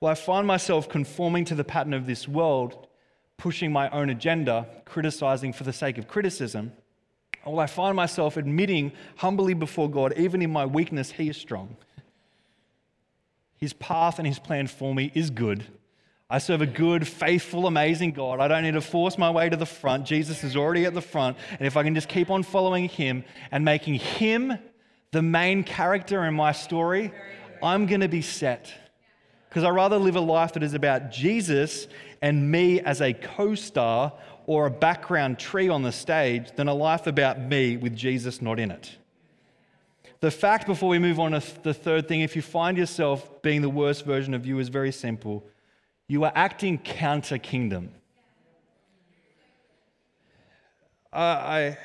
[0.00, 2.86] Will I find myself conforming to the pattern of this world,
[3.36, 6.72] pushing my own agenda, criticizing for the sake of criticism?
[7.44, 11.36] Or will I find myself admitting humbly before God, even in my weakness, He is
[11.36, 11.76] strong?
[13.58, 15.64] His path and His plan for me is good.
[16.28, 18.40] I serve a good, faithful, amazing God.
[18.40, 20.06] I don't need to force my way to the front.
[20.06, 21.36] Jesus is already at the front.
[21.52, 24.58] And if I can just keep on following Him and making Him
[25.12, 27.12] the main character in my story,
[27.62, 28.72] I'm going to be set.
[29.48, 31.86] Because I rather live a life that is about Jesus
[32.20, 34.12] and me as a co star
[34.46, 38.58] or a background tree on the stage than a life about me with Jesus not
[38.58, 38.96] in it.
[40.20, 43.60] The fact, before we move on to the third thing, if you find yourself being
[43.60, 45.44] the worst version of you, is very simple.
[46.08, 47.90] You are acting counter kingdom.
[51.12, 51.78] Uh, I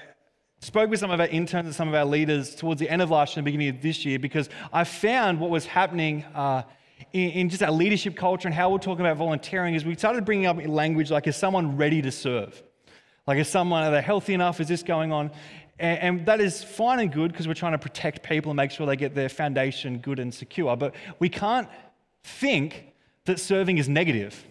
[0.60, 3.10] spoke with some of our interns and some of our leaders towards the end of
[3.10, 6.64] last year and beginning of this year because I found what was happening uh,
[7.14, 10.24] in, in, just our leadership culture and how we're talking about volunteering is we started
[10.24, 12.62] bringing up language like, is someone ready to serve?
[13.26, 14.60] Like, is someone, are they healthy enough?
[14.60, 15.32] Is this going on?
[15.82, 18.72] And, and that is fine and good because we're trying to protect people and make
[18.72, 20.78] sure they get their foundation good and secure.
[20.78, 21.68] But we can't
[22.24, 22.94] think
[23.26, 24.46] that serving is negative.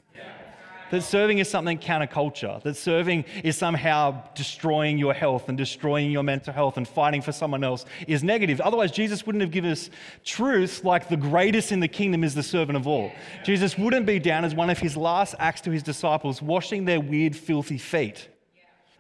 [0.91, 6.25] That serving is something counterculture, that serving is somehow destroying your health and destroying your
[6.25, 8.61] mental health and fighting for someone else is negative.
[8.61, 9.89] Otherwise, Jesus wouldn't have given us
[10.25, 13.13] truth like the greatest in the kingdom is the servant of all.
[13.45, 17.01] Jesus wouldn't be down as one of his last acts to his disciples, washing their
[17.01, 18.29] weird, filthy feet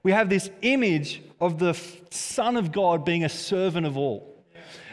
[0.03, 1.79] we have this image of the
[2.11, 4.31] Son of God being a servant of all.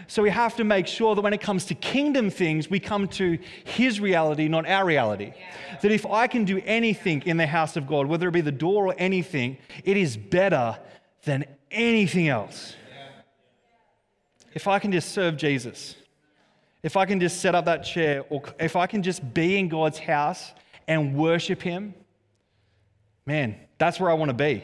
[0.10, 3.10] So we have to make sure that when it comes to kingdom things, we come
[3.10, 5.34] to His reality, not our reality.
[5.36, 5.80] Yeah.
[5.82, 8.52] That if I can do anything in the house of God, whether it be the
[8.52, 10.80] door or anything, it is better
[11.26, 12.74] than anything else.
[12.90, 13.24] Yeah.
[14.54, 15.98] If I can just serve Jesus,
[16.84, 19.68] if I can just set up that chair, or if I can just be in
[19.68, 20.54] God's house
[20.88, 21.94] and worship Him,
[23.26, 24.64] man, that's where I want to be.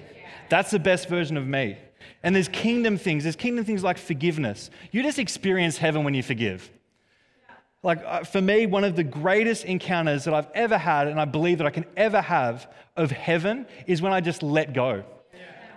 [0.50, 1.78] That's the best version of me.
[2.22, 3.24] And there's kingdom things.
[3.24, 4.70] There's kingdom things like forgiveness.
[4.92, 6.70] You just experience heaven when you forgive.
[7.82, 11.26] Like, uh, for me, one of the greatest encounters that I've ever had, and I
[11.26, 15.04] believe that I can ever have of heaven, is when I just let go.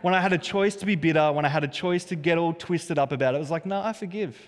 [0.03, 2.38] When I had a choice to be bitter, when I had a choice to get
[2.38, 4.38] all twisted up about it, it was like, no, I forgive.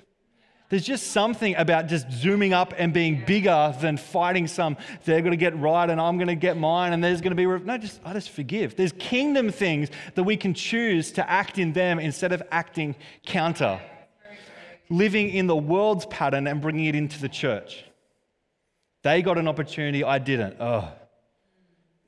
[0.68, 5.30] There's just something about just zooming up and being bigger than fighting some, they're going
[5.30, 7.78] to get right and I'm going to get mine and there's going to be, no,
[7.78, 8.76] just, I just forgive.
[8.76, 13.80] There's kingdom things that we can choose to act in them instead of acting counter.
[14.90, 17.84] Living in the world's pattern and bringing it into the church.
[19.02, 20.56] They got an opportunity, I didn't.
[20.60, 20.92] Oh.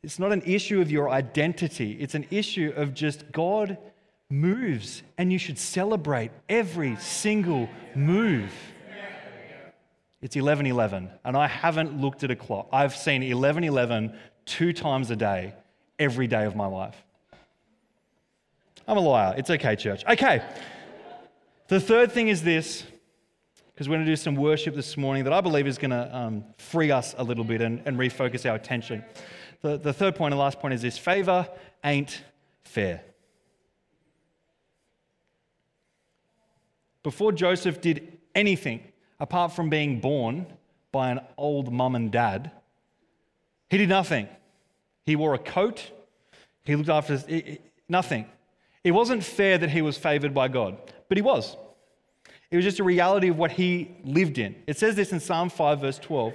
[0.03, 3.79] It's not an issue of your identity, it's an issue of just God
[4.31, 8.53] moves, and you should celebrate every single move.
[10.23, 12.69] It's 11:11, and I haven't looked at a clock.
[12.73, 14.15] I've seen 11:11
[14.45, 15.55] two times a day,
[15.99, 16.97] every day of my life.
[18.87, 19.35] I'm a liar.
[19.37, 20.05] It's okay, church.
[20.07, 20.43] Okay.
[21.69, 22.85] The third thing is this,
[23.73, 26.17] because we're going to do some worship this morning that I believe is going to
[26.17, 29.05] um, free us a little bit and, and refocus our attention.
[29.63, 31.49] The, the third point and last point is this favor
[31.85, 32.23] ain't
[32.65, 33.03] fair.
[37.03, 38.83] Before Joseph did anything
[39.19, 40.47] apart from being born
[40.93, 42.51] by an old mum and dad,
[43.69, 44.29] he did nothing.
[45.07, 45.91] He wore a coat,
[46.65, 47.59] he looked after his,
[47.89, 48.27] nothing.
[48.85, 51.57] It wasn't fair that he was favored by God, but he was.
[52.51, 54.57] It was just a reality of what he lived in.
[54.67, 56.35] It says this in Psalm 5, verse 12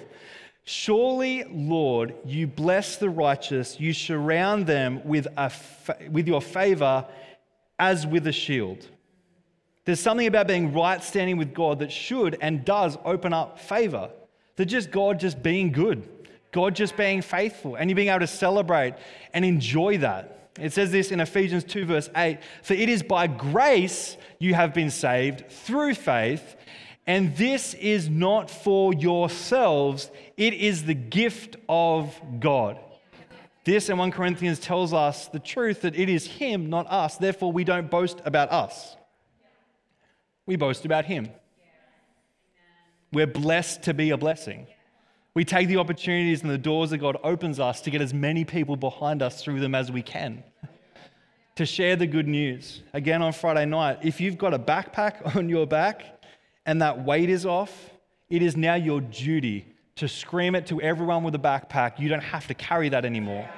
[0.63, 7.05] Surely, Lord, you bless the righteous, you surround them with, a fa- with your favor
[7.77, 8.87] as with a shield.
[9.85, 14.09] There's something about being right standing with God that should and does open up favor.
[14.55, 16.07] That just God just being good,
[16.51, 18.95] God just being faithful, and you being able to celebrate
[19.33, 20.49] and enjoy that.
[20.59, 24.73] It says this in Ephesians 2, verse 8 For it is by grace you have
[24.73, 26.55] been saved through faith,
[27.05, 32.79] and this is not for yourselves, it is the gift of God.
[33.65, 37.17] This in 1 Corinthians tells us the truth that it is Him, not us.
[37.17, 38.95] Therefore, we don't boast about us
[40.45, 41.29] we boast about him.
[43.11, 44.67] We're blessed to be a blessing.
[45.33, 48.45] We take the opportunities and the doors that God opens us to get as many
[48.45, 50.43] people behind us through them as we can.
[51.55, 52.83] to share the good news.
[52.93, 56.23] Again, on Friday night, if you've got a backpack on your back
[56.65, 57.91] and that weight is off,
[58.29, 59.65] it is now your duty
[59.95, 61.99] to scream it to everyone with a backpack.
[61.99, 63.49] You don't have to carry that anymore.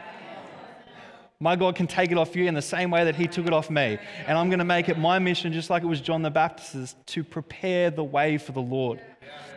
[1.39, 3.53] My God can take it off you in the same way that He took it
[3.53, 3.99] off me.
[4.25, 6.95] And I'm going to make it my mission, just like it was John the Baptist's,
[7.07, 8.99] to prepare the way for the Lord.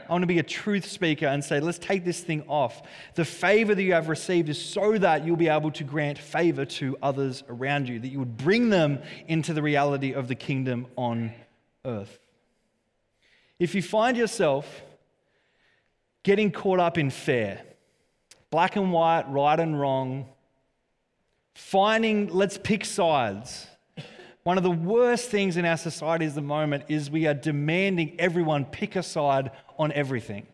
[0.09, 2.83] I want to be a truth speaker and say, let's take this thing off.
[3.15, 6.65] The favor that you have received is so that you'll be able to grant favor
[6.65, 10.87] to others around you, that you would bring them into the reality of the kingdom
[10.97, 11.33] on
[11.85, 12.19] earth.
[13.61, 14.83] If you find yourself
[16.25, 17.63] getting caught up in fair,
[18.51, 20.27] black and white, right and wrong,
[21.55, 23.67] finding, let's pick sides.
[24.43, 28.17] One of the worst things in our society at the moment is we are demanding
[28.19, 30.47] everyone pick a side on everything.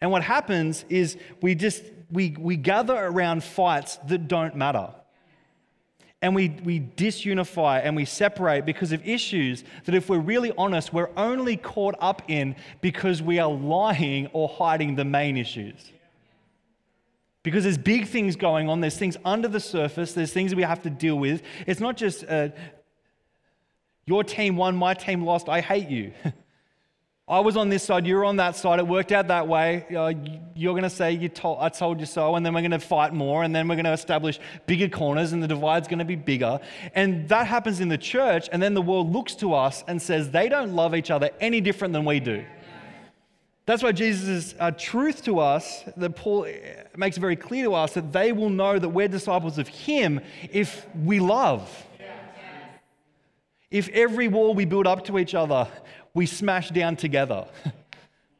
[0.00, 4.92] And what happens is we just we, we gather around fights that don't matter
[6.22, 10.92] and we, we disunify and we separate because of issues that, if we're really honest,
[10.92, 15.92] we're only caught up in because we are lying or hiding the main issues.
[17.46, 20.64] Because there's big things going on, there's things under the surface, there's things that we
[20.64, 21.42] have to deal with.
[21.64, 22.48] It's not just uh,
[24.04, 26.12] your team won, my team lost, I hate you.
[27.28, 28.80] I was on this side, you were on that side.
[28.80, 29.86] It worked out that way.
[29.96, 30.12] Uh,
[30.56, 32.80] you're going to say, you told, I told you so, and then we're going to
[32.80, 36.04] fight more, and then we're going to establish bigger corners, and the divide's going to
[36.04, 36.58] be bigger.
[36.96, 40.32] And that happens in the church, and then the world looks to us and says
[40.32, 42.44] they don't love each other any different than we do.
[43.66, 46.48] That's why Jesus' uh, truth to us, that Paul uh,
[46.96, 50.20] makes it very clear to us, that they will know that we're disciples of Him
[50.52, 51.68] if we love.
[53.68, 55.68] If every wall we build up to each other
[56.16, 57.46] we smash down together.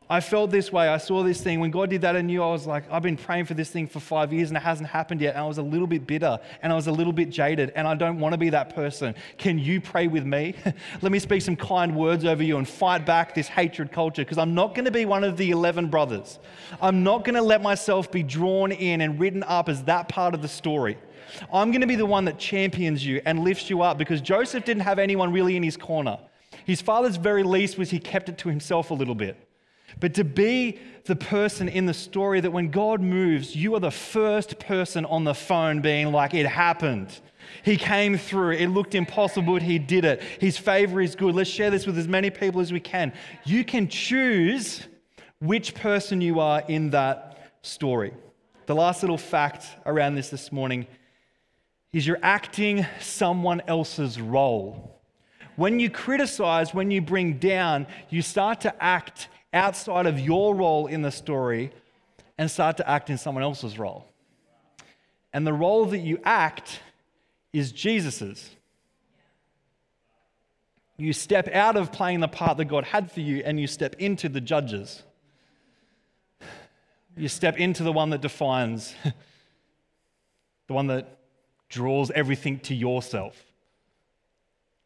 [0.09, 0.87] I felt this way.
[0.87, 1.59] I saw this thing.
[1.59, 3.89] When God did that, I knew I was like, I've been praying for this thing
[3.89, 5.35] for five years and it hasn't happened yet.
[5.35, 7.89] And I was a little bit bitter and I was a little bit jaded and
[7.89, 9.17] I don't want to be that person.
[9.37, 10.55] Can you pray with me?
[11.03, 14.39] Let me speak some kind words over you and fight back this hatred culture because
[14.39, 16.39] I'm not going to be one of the 11 brothers.
[16.81, 20.35] I'm not going to let myself be drawn in and written up as that part
[20.35, 20.99] of the story.
[21.53, 24.65] I'm going to be the one that champions you and lifts you up because Joseph
[24.65, 26.19] didn't have anyone really in his corner.
[26.65, 29.46] His father's very least was he kept it to himself a little bit.
[29.99, 33.91] But to be the person in the story that when God moves, you are the
[33.91, 37.19] first person on the phone being like, it happened.
[37.63, 38.53] He came through.
[38.53, 40.23] It looked impossible, but he did it.
[40.41, 41.35] His favor is good.
[41.35, 43.13] Let's share this with as many people as we can.
[43.45, 44.83] You can choose
[45.41, 48.13] which person you are in that story.
[48.67, 50.87] The last little fact around this this morning
[51.93, 55.01] is you're acting someone else's role.
[55.55, 60.87] When you criticize, when you bring down, you start to act outside of your role
[60.87, 61.73] in the story
[62.39, 64.07] and start to act in someone else's role.
[65.33, 66.81] And the role that you act
[67.53, 68.51] is Jesus's.
[70.97, 73.97] You step out of playing the part that God had for you and you step
[73.99, 75.03] into the judges.
[77.17, 78.95] You step into the one that defines,
[80.67, 81.19] the one that
[81.69, 83.43] draws everything to yourself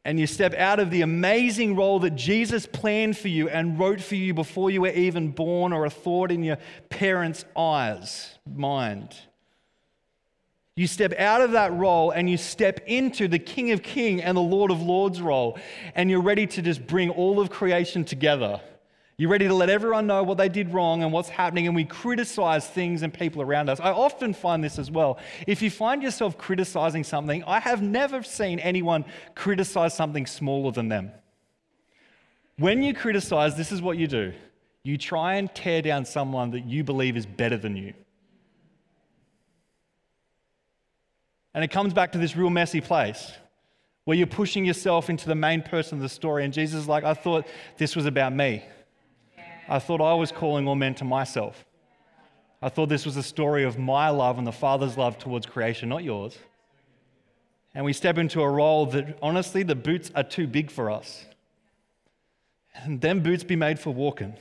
[0.04, 4.00] and you step out of the amazing role that Jesus planned for you and wrote
[4.00, 6.56] for you before you were even born or a thought in your
[6.88, 9.14] parents' eyes, mind.
[10.76, 14.34] You step out of that role and you step into the King of Kings and
[14.36, 15.58] the Lord of Lords role,
[15.94, 18.60] and you're ready to just bring all of creation together
[19.20, 21.84] you're ready to let everyone know what they did wrong and what's happening, and we
[21.84, 23.78] criticize things and people around us.
[23.78, 25.18] I often find this as well.
[25.46, 29.04] If you find yourself criticizing something, I have never seen anyone
[29.34, 31.12] criticize something smaller than them.
[32.56, 34.32] When you criticize, this is what you do
[34.84, 37.92] you try and tear down someone that you believe is better than you.
[41.52, 43.32] And it comes back to this real messy place
[44.06, 46.46] where you're pushing yourself into the main person of the story.
[46.46, 47.46] And Jesus is like, I thought
[47.76, 48.64] this was about me.
[49.70, 51.64] I thought I was calling all men to myself.
[52.60, 55.88] I thought this was a story of my love and the Father's love towards creation,
[55.88, 56.36] not yours.
[57.72, 61.24] And we step into a role that honestly, the boots are too big for us.
[62.74, 64.34] And them boots be made for walking.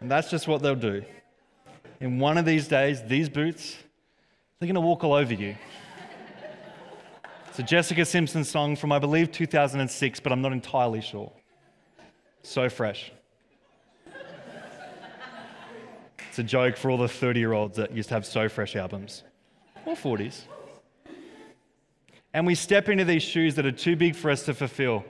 [0.00, 1.04] And that's just what they'll do.
[2.00, 3.76] In one of these days, these boots,
[4.58, 5.56] they're going to walk all over you.
[7.48, 11.32] It's a Jessica Simpson song from, I believe, 2006, but I'm not entirely sure.
[12.42, 13.10] So fresh.
[16.38, 18.76] It's a joke for all the 30 year olds that used to have So Fresh
[18.76, 19.24] albums,
[19.84, 20.42] or 40s.
[22.32, 25.04] And we step into these shoes that are too big for us to fulfill.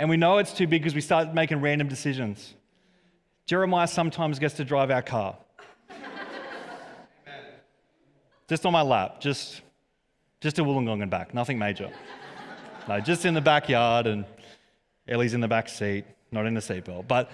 [0.00, 2.52] And we know it's too big because we start making random decisions.
[3.46, 5.36] Jeremiah sometimes gets to drive our car.
[8.48, 9.60] just on my lap, just,
[10.40, 11.92] just a Wollongong and back, nothing major.
[12.88, 14.24] no, just in the backyard, and
[15.06, 17.06] Ellie's in the back seat, not in the seatbelt.
[17.06, 17.30] But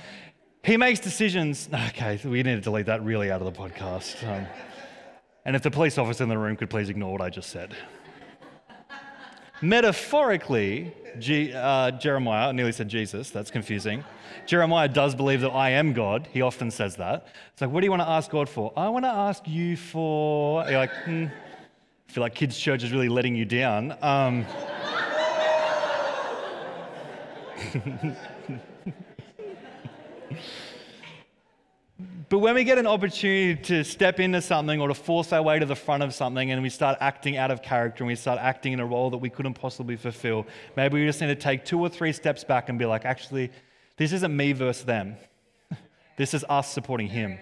[0.64, 1.68] he makes decisions.
[1.88, 4.26] Okay, we need to delete that really out of the podcast.
[4.26, 4.46] Um,
[5.44, 7.76] and if the police officer in the room could please ignore what I just said.
[9.60, 14.02] Metaphorically, G, uh, Jeremiah, nearly said Jesus, that's confusing.
[14.46, 16.28] Jeremiah does believe that I am God.
[16.32, 17.28] He often says that.
[17.52, 18.72] It's like, what do you want to ask God for?
[18.76, 20.64] I want to ask you for.
[20.68, 21.26] You're like, hmm.
[22.08, 23.96] I feel like kids' church is really letting you down.
[24.02, 24.44] Um,
[32.28, 35.59] But when we get an opportunity to step into something or to force our way
[35.59, 38.41] to the front of something and we start acting out of character and we start
[38.41, 41.64] acting in a role that we couldn't possibly fulfill, maybe we just need to take
[41.64, 43.51] two or three steps back and be like, actually,
[43.97, 45.16] this isn't me versus them.
[46.16, 47.39] this is us supporting him.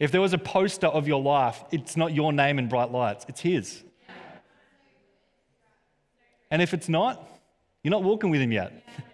[0.00, 3.26] If there was a poster of your life, it's not your name in bright lights,
[3.28, 3.84] it's his.
[6.50, 7.28] And if it's not,
[7.84, 8.72] you're not walking with him yet.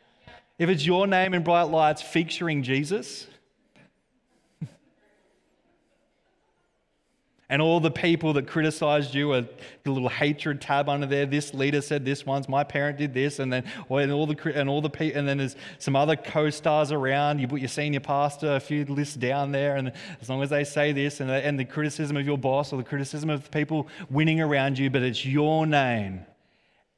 [0.58, 3.26] If it's your name in bright lights featuring Jesus,
[7.50, 9.32] and all the people that criticized you
[9.82, 11.26] the little hatred tab under there.
[11.26, 12.48] This leader said this once.
[12.48, 15.36] My parent did this, and then and all the and all the people, and then
[15.36, 17.38] there's some other co-stars around.
[17.38, 19.92] You put your senior pastor a few lists down there, and
[20.22, 22.84] as long as they say this, and and the criticism of your boss or the
[22.84, 26.24] criticism of the people winning around you, but it's your name,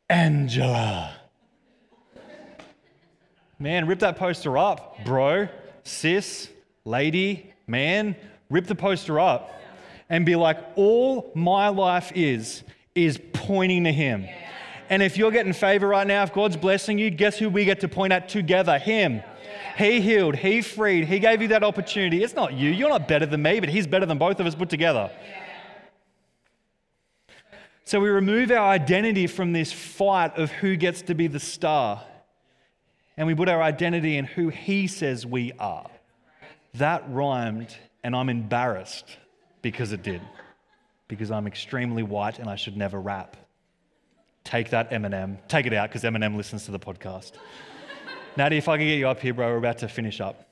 [0.09, 1.28] Angela.
[3.61, 5.49] Man, rip that poster up, bro,
[5.83, 6.49] sis,
[6.85, 8.15] lady, man.
[8.51, 9.61] Rip the poster up
[10.09, 12.63] and be like, all my life is,
[12.95, 14.27] is pointing to Him.
[14.89, 17.81] And if you're getting favor right now, if God's blessing you, guess who we get
[17.81, 18.79] to point at together?
[18.79, 19.23] Him.
[19.77, 22.23] He healed, He freed, He gave you that opportunity.
[22.23, 22.71] It's not you.
[22.71, 25.11] You're not better than me, but He's better than both of us put together.
[27.85, 32.05] So we remove our identity from this fight of who gets to be the star
[33.19, 35.91] and we put our identity in who He says we are.
[36.75, 39.05] That rhymed, and I'm embarrassed
[39.61, 40.23] because it did.
[41.09, 43.37] Because I'm extremely white and I should never rap.
[44.45, 45.39] Take that, Eminem.
[45.49, 47.33] Take it out because Eminem listens to the podcast.
[48.37, 50.49] Natty, if I can get you up here, bro, we're about to finish up.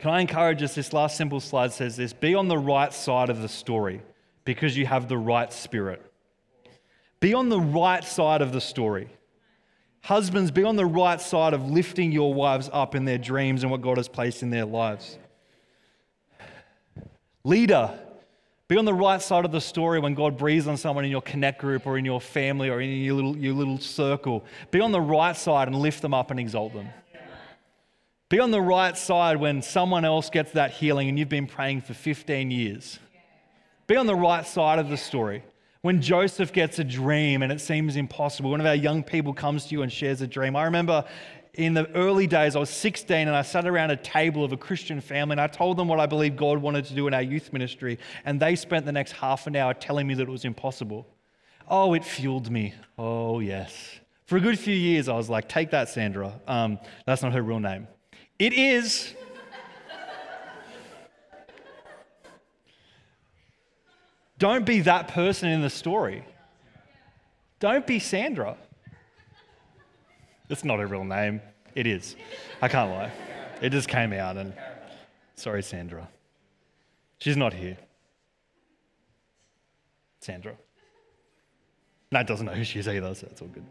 [0.00, 0.74] Can I encourage us?
[0.74, 4.02] This last simple slide says this be on the right side of the story
[4.44, 6.04] because you have the right spirit.
[7.20, 9.08] Be on the right side of the story.
[10.02, 13.70] Husbands, be on the right side of lifting your wives up in their dreams and
[13.70, 15.16] what God has placed in their lives.
[17.44, 17.98] Leader,
[18.66, 21.22] be on the right side of the story when God breathes on someone in your
[21.22, 24.44] connect group or in your family or in your little, your little circle.
[24.70, 26.88] Be on the right side and lift them up and exalt them.
[28.28, 31.82] Be on the right side when someone else gets that healing and you've been praying
[31.82, 32.98] for 15 years.
[33.86, 35.44] Be on the right side of the story.
[35.82, 39.66] When Joseph gets a dream and it seems impossible, one of our young people comes
[39.66, 40.54] to you and shares a dream.
[40.54, 41.04] I remember
[41.54, 44.56] in the early days, I was 16 and I sat around a table of a
[44.56, 47.22] Christian family and I told them what I believe God wanted to do in our
[47.22, 47.98] youth ministry.
[48.24, 51.04] And they spent the next half an hour telling me that it was impossible.
[51.66, 52.74] Oh, it fueled me.
[52.96, 53.98] Oh, yes.
[54.26, 56.40] For a good few years, I was like, take that, Sandra.
[56.46, 57.88] Um, that's not her real name.
[58.38, 59.14] It is.
[64.42, 66.24] Don't be that person in the story.
[67.60, 68.56] Don't be Sandra.
[70.48, 71.40] It's not a real name.
[71.76, 72.16] It is.
[72.60, 73.12] I can't lie.
[73.60, 74.52] It just came out and
[75.36, 76.08] sorry, Sandra.
[77.18, 77.76] She's not here.
[80.18, 80.56] Sandra.
[82.10, 83.66] Nat doesn't know who she is either, so that's all good.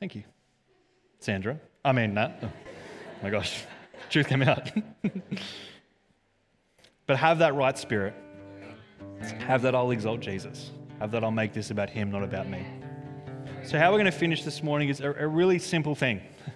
[0.00, 0.24] Thank you.
[1.20, 1.60] Sandra.
[1.84, 2.40] I mean, Nat.
[2.42, 2.50] Oh
[3.22, 3.62] my gosh.
[4.10, 4.68] Truth came out.
[7.06, 8.16] but have that right spirit.
[9.46, 10.72] Have that I'll exalt Jesus.
[10.98, 12.66] Have that I'll make this about Him, not about me.
[13.64, 16.20] So, how we're going to finish this morning is a, a really simple thing.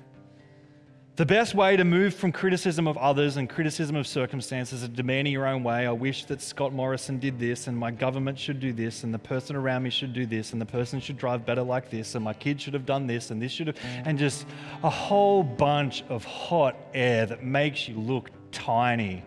[1.17, 5.33] The best way to move from criticism of others and criticism of circumstances and demanding
[5.33, 8.71] your own way, I wish that Scott Morrison did this, and my government should do
[8.71, 11.63] this, and the person around me should do this, and the person should drive better
[11.63, 14.45] like this, and my kid should have done this, and this should have, and just
[14.83, 19.25] a whole bunch of hot air that makes you look tiny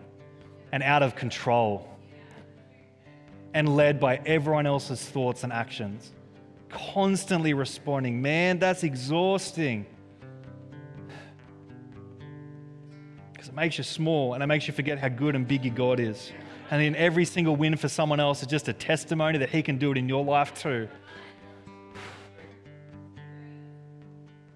[0.70, 1.89] and out of control
[3.54, 6.12] and led by everyone else's thoughts and actions.
[6.68, 8.22] Constantly responding.
[8.22, 9.86] Man, that's exhausting.
[13.32, 15.74] Because it makes you small and it makes you forget how good and big your
[15.74, 16.30] God is.
[16.70, 19.78] And in every single win for someone else is just a testimony that He can
[19.78, 20.88] do it in your life too.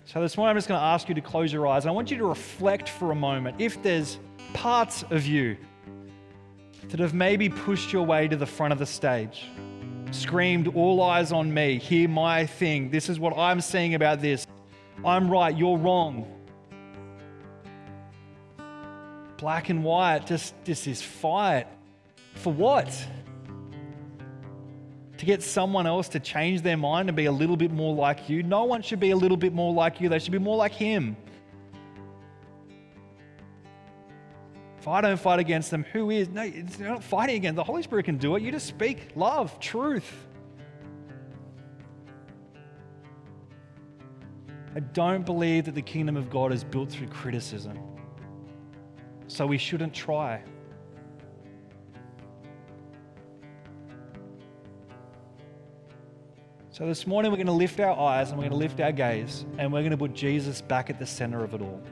[0.06, 1.86] So this morning I'm just going to ask you to close your eyes.
[1.86, 4.20] I want you to reflect for a moment if there's
[4.52, 5.56] parts of you
[6.94, 9.46] that have maybe pushed your way to the front of the stage,
[10.12, 14.46] screamed, All eyes on me, hear my thing, this is what I'm saying about this.
[15.04, 16.24] I'm right, you're wrong.
[19.38, 21.66] Black and white, just, just this fight.
[22.34, 22.96] For what?
[25.18, 28.28] To get someone else to change their mind and be a little bit more like
[28.28, 28.44] you?
[28.44, 30.74] No one should be a little bit more like you, they should be more like
[30.74, 31.16] Him.
[34.84, 36.28] If I don't fight against them, who is?
[36.28, 37.56] No, you're not fighting against.
[37.56, 38.42] The Holy Spirit can do it.
[38.42, 40.12] You just speak love, truth.
[44.76, 47.78] I don't believe that the kingdom of God is built through criticism.
[49.26, 50.42] So we shouldn't try.
[56.68, 58.92] So this morning we're going to lift our eyes and we're going to lift our
[58.92, 61.82] gaze and we're going to put Jesus back at the center of it all.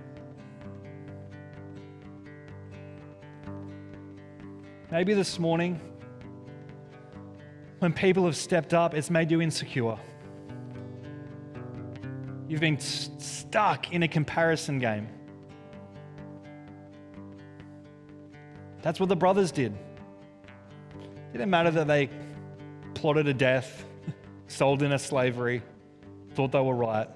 [4.93, 5.81] Maybe this morning,
[7.79, 9.97] when people have stepped up, it's made you insecure.
[12.47, 15.09] You've been st- stuck in a comparison game.
[18.83, 19.73] That's what the brothers did.
[19.73, 22.11] It didn't matter that they
[22.93, 23.87] plotted a death,
[24.47, 25.63] sold into slavery,
[26.35, 27.09] thought they were right.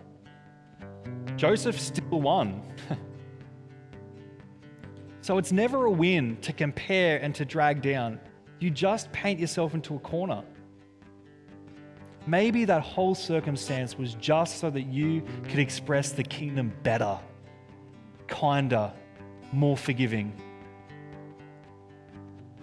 [1.37, 2.56] Joseph still won.
[5.27, 8.20] So it's never a win to compare and to drag down.
[8.61, 10.45] You just paint yourself into a corner.
[12.29, 17.18] Maybe that whole circumstance was just so that you could express the kingdom better,
[18.29, 18.93] kinder,
[19.51, 20.33] more forgiving,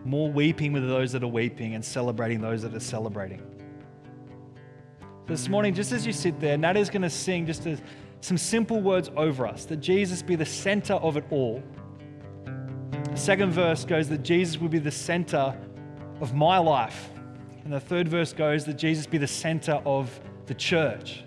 [0.05, 3.41] more weeping with those that are weeping and celebrating those that are celebrating.
[5.27, 7.67] This morning, just as you sit there, Nata's going to sing just
[8.21, 11.61] some simple words over us that Jesus be the center of it all
[13.13, 15.55] the second verse goes that Jesus will be the center
[16.19, 17.11] of my life.
[17.63, 21.23] And the third verse goes that Jesus be the center of the church.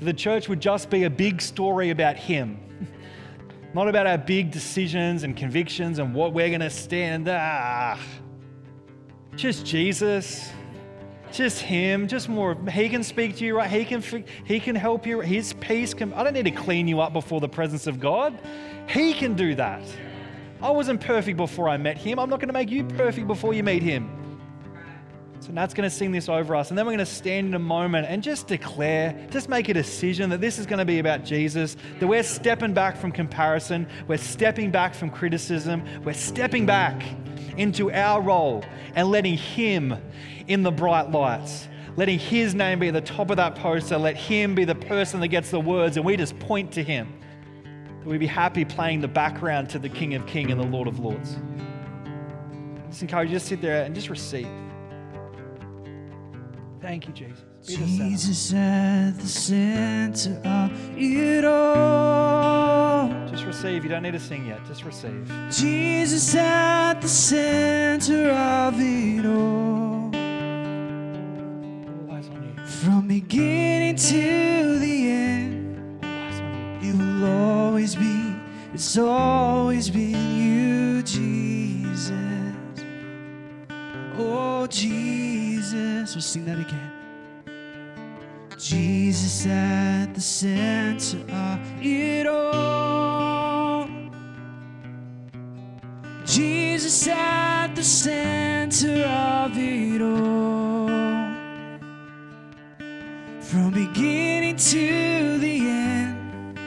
[0.00, 2.58] The church would just be a big story about Him,
[3.74, 7.28] not about our big decisions and convictions and what we're going to stand.
[7.28, 8.00] Ah,
[9.34, 10.50] just Jesus,
[11.32, 12.56] just Him, just more.
[12.70, 13.70] He can speak to you, right?
[13.70, 15.20] He can, he can help you.
[15.20, 16.12] His peace can.
[16.12, 18.38] I don't need to clean you up before the presence of God.
[18.88, 19.82] He can do that.
[20.62, 22.18] I wasn't perfect before I met him.
[22.18, 24.10] I'm not going to make you perfect before you meet him.
[25.40, 27.54] So Nat's going to sing this over us, and then we're going to stand in
[27.54, 30.98] a moment and just declare, just make a decision that this is going to be
[30.98, 36.66] about Jesus, that we're stepping back from comparison, we're stepping back from criticism, we're stepping
[36.66, 37.02] back
[37.56, 39.96] into our role and letting Him
[40.46, 44.16] in the bright lights, letting His name be at the top of that poster, let
[44.16, 47.12] Him be the person that gets the words, and we just point to Him
[48.06, 51.00] we'd be happy playing the background to the King of Kings and the Lord of
[51.00, 51.36] Lords.
[52.88, 54.48] Just encourage you to sit there and just receive.
[56.80, 57.44] Thank you, Jesus.
[57.66, 62.45] Jesus at the center of it all.
[63.36, 63.84] Just receive.
[63.84, 64.64] You don't need to sing yet.
[64.66, 65.30] Just receive.
[65.50, 70.10] Jesus at the center of it all.
[72.08, 72.64] All eyes on you.
[72.64, 76.88] From beginning to the end, All eyes on you.
[76.88, 78.34] you will always be.
[78.72, 82.14] It's always been you, Jesus.
[84.16, 86.14] Oh, Jesus.
[86.14, 86.92] We'll sing that again.
[88.58, 93.25] Jesus at the center of it all.
[96.36, 100.86] Jesus at the center of it all.
[103.40, 106.58] From beginning to the end,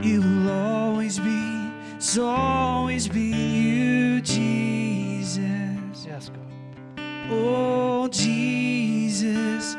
[0.00, 6.06] you will always be, it's always been you, Jesus.
[6.06, 7.04] Yes, God.
[7.30, 9.76] Oh, Jesus,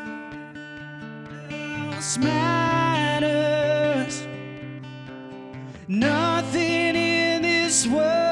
[1.50, 4.28] else matters.
[5.88, 8.25] Nothing in this world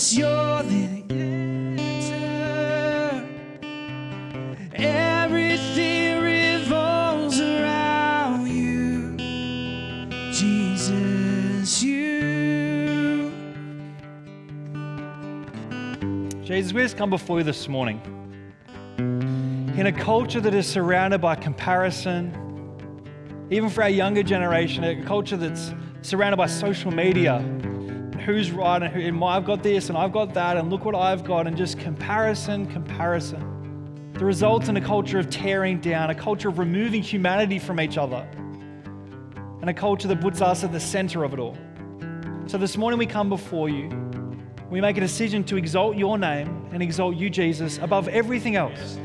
[0.00, 1.02] You're the
[1.90, 2.14] answer.
[4.72, 9.16] Everything revolves around you.
[10.32, 13.32] Jesus, you.
[16.44, 18.00] Jesus, we just come before you this morning.
[18.98, 22.32] In a culture that is surrounded by comparison,
[23.50, 25.72] even for our younger generation, a culture that's
[26.02, 27.42] surrounded by social media,
[28.28, 30.94] who's right and, who, and I've got this and I've got that and look what
[30.94, 34.12] I've got and just comparison, comparison.
[34.12, 37.96] The results in a culture of tearing down, a culture of removing humanity from each
[37.96, 38.28] other,
[39.62, 41.56] and a culture that puts us at the center of it all.
[42.48, 43.88] So this morning we come before you.
[44.68, 48.98] We make a decision to exalt your name and exalt you, Jesus, above everything else.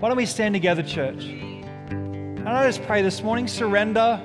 [0.00, 1.22] Why don't we stand together, church?
[1.22, 4.20] And I just pray this morning surrender.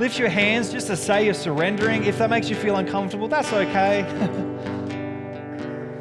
[0.00, 2.04] Lift your hands just to say you're surrendering.
[2.04, 4.00] If that makes you feel uncomfortable, that's okay.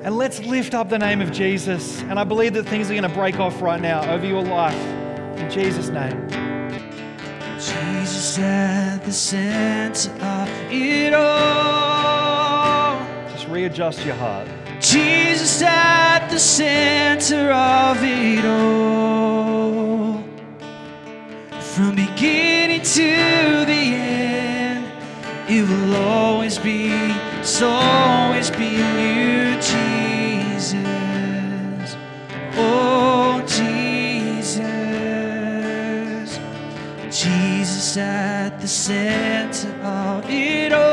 [0.03, 2.01] and let's lift up the name of Jesus.
[2.03, 4.75] And I believe that things are going to break off right now over your life.
[5.37, 6.27] In Jesus' name.
[7.55, 12.97] Jesus at the center of it all.
[13.29, 14.47] Just readjust your heart.
[14.79, 20.02] Jesus at the center of it all.
[21.75, 24.85] From beginning to the end,
[25.49, 26.91] it will always be,
[27.39, 30.75] it's always been you, Jesus.
[32.55, 34.59] Oh, Jesus.
[37.09, 40.92] Jesus at the center of it all.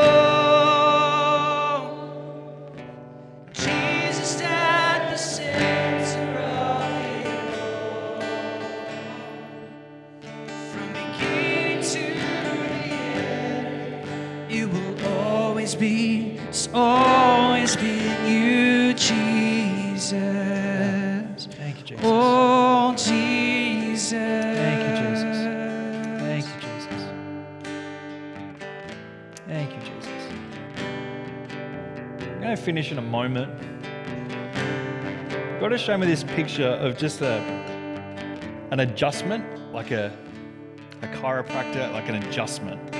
[15.81, 20.11] Be, it's always been you, Jesus.
[21.55, 22.05] Thank you, Jesus.
[22.05, 24.11] Oh, Jesus.
[24.11, 25.37] Thank you, Jesus.
[26.19, 27.01] Thank you, Jesus.
[29.47, 30.23] Thank you, Jesus.
[32.21, 33.51] I'm going to finish in a moment.
[35.59, 37.39] Gotta show me this picture of just a,
[38.69, 40.15] an adjustment, like a,
[41.01, 42.90] a chiropractor, like an adjustment.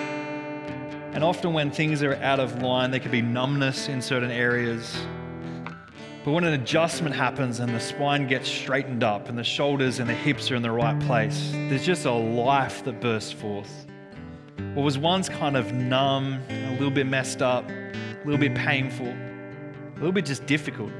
[1.13, 4.97] And often when things are out of line, there can be numbness in certain areas.
[6.23, 10.09] But when an adjustment happens and the spine gets straightened up and the shoulders and
[10.09, 13.87] the hips are in the right place, there's just a life that bursts forth.
[14.73, 19.07] What was once kind of numb, a little bit messed up, a little bit painful,
[19.07, 20.91] a little bit just difficult.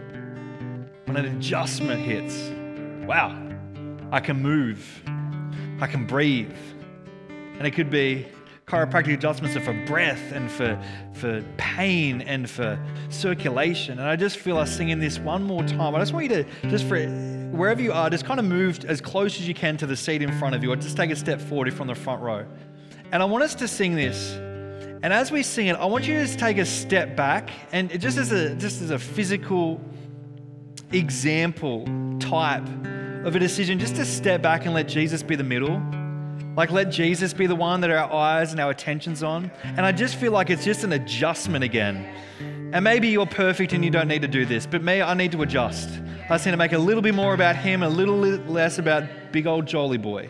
[1.05, 2.51] When an adjustment hits,
[3.07, 3.38] wow,
[4.12, 5.03] I can move,
[5.80, 6.51] I can breathe.
[7.30, 8.28] And it could be
[8.72, 13.99] chiropractic adjustments are for breath and for, for pain and for circulation.
[13.99, 15.93] And I just feel us singing this one more time.
[15.93, 17.05] I just want you to, just for
[17.51, 20.22] wherever you are, just kind of move as close as you can to the seat
[20.22, 22.45] in front of you, or just take a step forward if from the front row.
[23.11, 24.36] And I want us to sing this.
[25.03, 27.99] And as we sing it, I want you to just take a step back and
[27.99, 29.82] just as a just as a physical
[30.93, 31.86] example
[32.19, 32.65] type
[33.26, 35.82] of a decision, just to step back and let Jesus be the middle.
[36.62, 39.49] Like, let Jesus be the one that our eyes and our attention's on.
[39.64, 42.07] And I just feel like it's just an adjustment again.
[42.72, 45.32] And maybe you're perfect and you don't need to do this, but me, I need
[45.32, 45.89] to adjust.
[45.89, 49.05] I just need to make a little bit more about him, a little less about
[49.32, 50.30] big old jolly boy.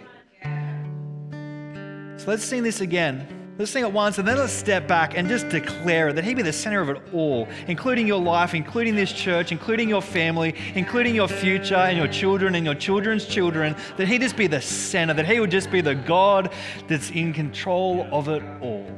[2.15, 3.40] So let's sing this again.
[3.61, 6.33] Let's sing it once and then let's step back and just declare it that He
[6.33, 10.55] be the center of it all, including your life, including this church, including your family,
[10.73, 13.75] including your future and your children and your children's children.
[13.97, 16.51] That He just be the center, that He would just be the God
[16.87, 18.89] that's in control of it all.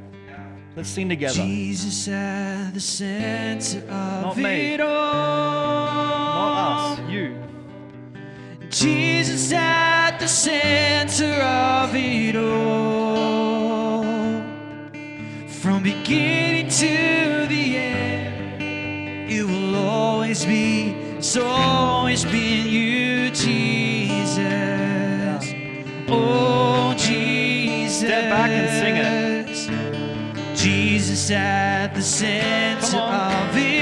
[0.77, 1.33] Let's sing together.
[1.33, 4.75] Jesus at the center of Not me.
[4.75, 4.87] it all.
[4.87, 7.35] Not us, you.
[8.69, 13.02] Jesus at the center of it all.
[15.63, 24.43] From beginning to the end, it will always be, it's always been you, Jesus.
[26.09, 27.99] Oh, Jesus.
[27.99, 30.57] Step back and sing it.
[30.57, 33.72] Jesus at the center of it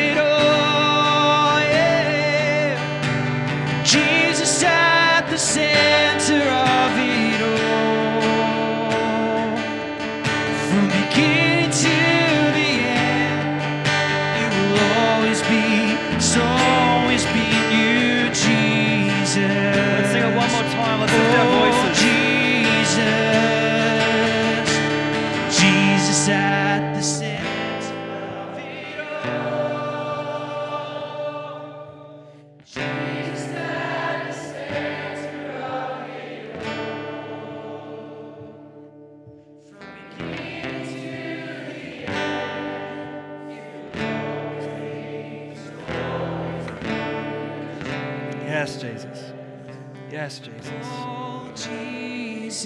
[51.55, 52.65] Jesus.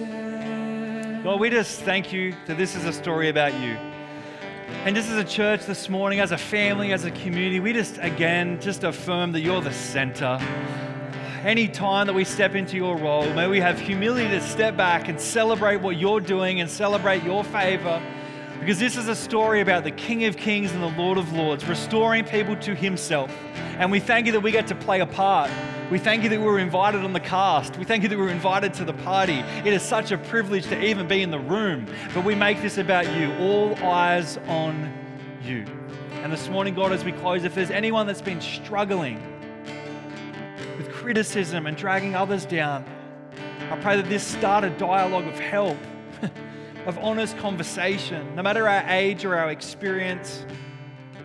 [1.23, 3.77] God, we just thank you that this is a story about you.
[4.85, 7.97] And just as a church this morning, as a family, as a community, we just
[7.99, 10.37] again just affirm that you're the center.
[11.43, 15.07] Any time that we step into your role, may we have humility to step back
[15.07, 18.01] and celebrate what you're doing and celebrate your favor.
[18.59, 21.65] Because this is a story about the King of Kings and the Lord of Lords,
[21.65, 23.31] restoring people to Himself.
[23.77, 25.51] And we thank you that we get to play a part.
[25.91, 27.77] We thank you that we were invited on the cast.
[27.77, 29.39] We thank you that we were invited to the party.
[29.65, 31.85] It is such a privilege to even be in the room.
[32.13, 34.93] But we make this about you, all eyes on
[35.43, 35.65] you.
[36.23, 39.21] And this morning, God, as we close, if there's anyone that's been struggling
[40.77, 42.85] with criticism and dragging others down,
[43.69, 45.77] I pray that this start a dialogue of help,
[46.85, 50.45] of honest conversation, no matter our age or our experience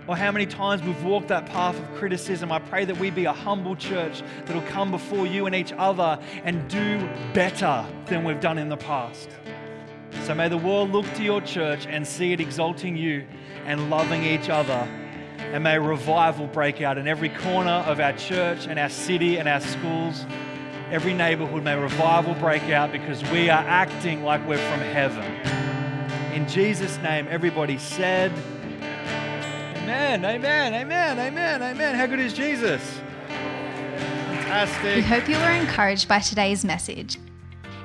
[0.07, 2.51] or how many times we've walked that path of criticism.
[2.51, 6.19] I pray that we be a humble church that'll come before you and each other
[6.45, 6.99] and do
[7.33, 9.29] better than we've done in the past.
[10.25, 13.27] So may the world look to your church and see it exalting you
[13.65, 14.89] and loving each other.
[15.39, 19.49] And may revival break out in every corner of our church and our city and
[19.49, 20.27] our schools.
[20.91, 25.25] Every neighborhood may revival break out because we are acting like we're from heaven.
[26.33, 28.33] In Jesus' name, everybody said,
[29.91, 31.95] Amen, amen, amen, amen, amen.
[31.97, 33.01] How good is Jesus?
[34.85, 37.19] We hope you were encouraged by today's message.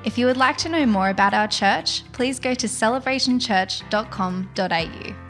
[0.04, 5.25] If you would like to know more about our church, please go to celebrationchurch.com.au.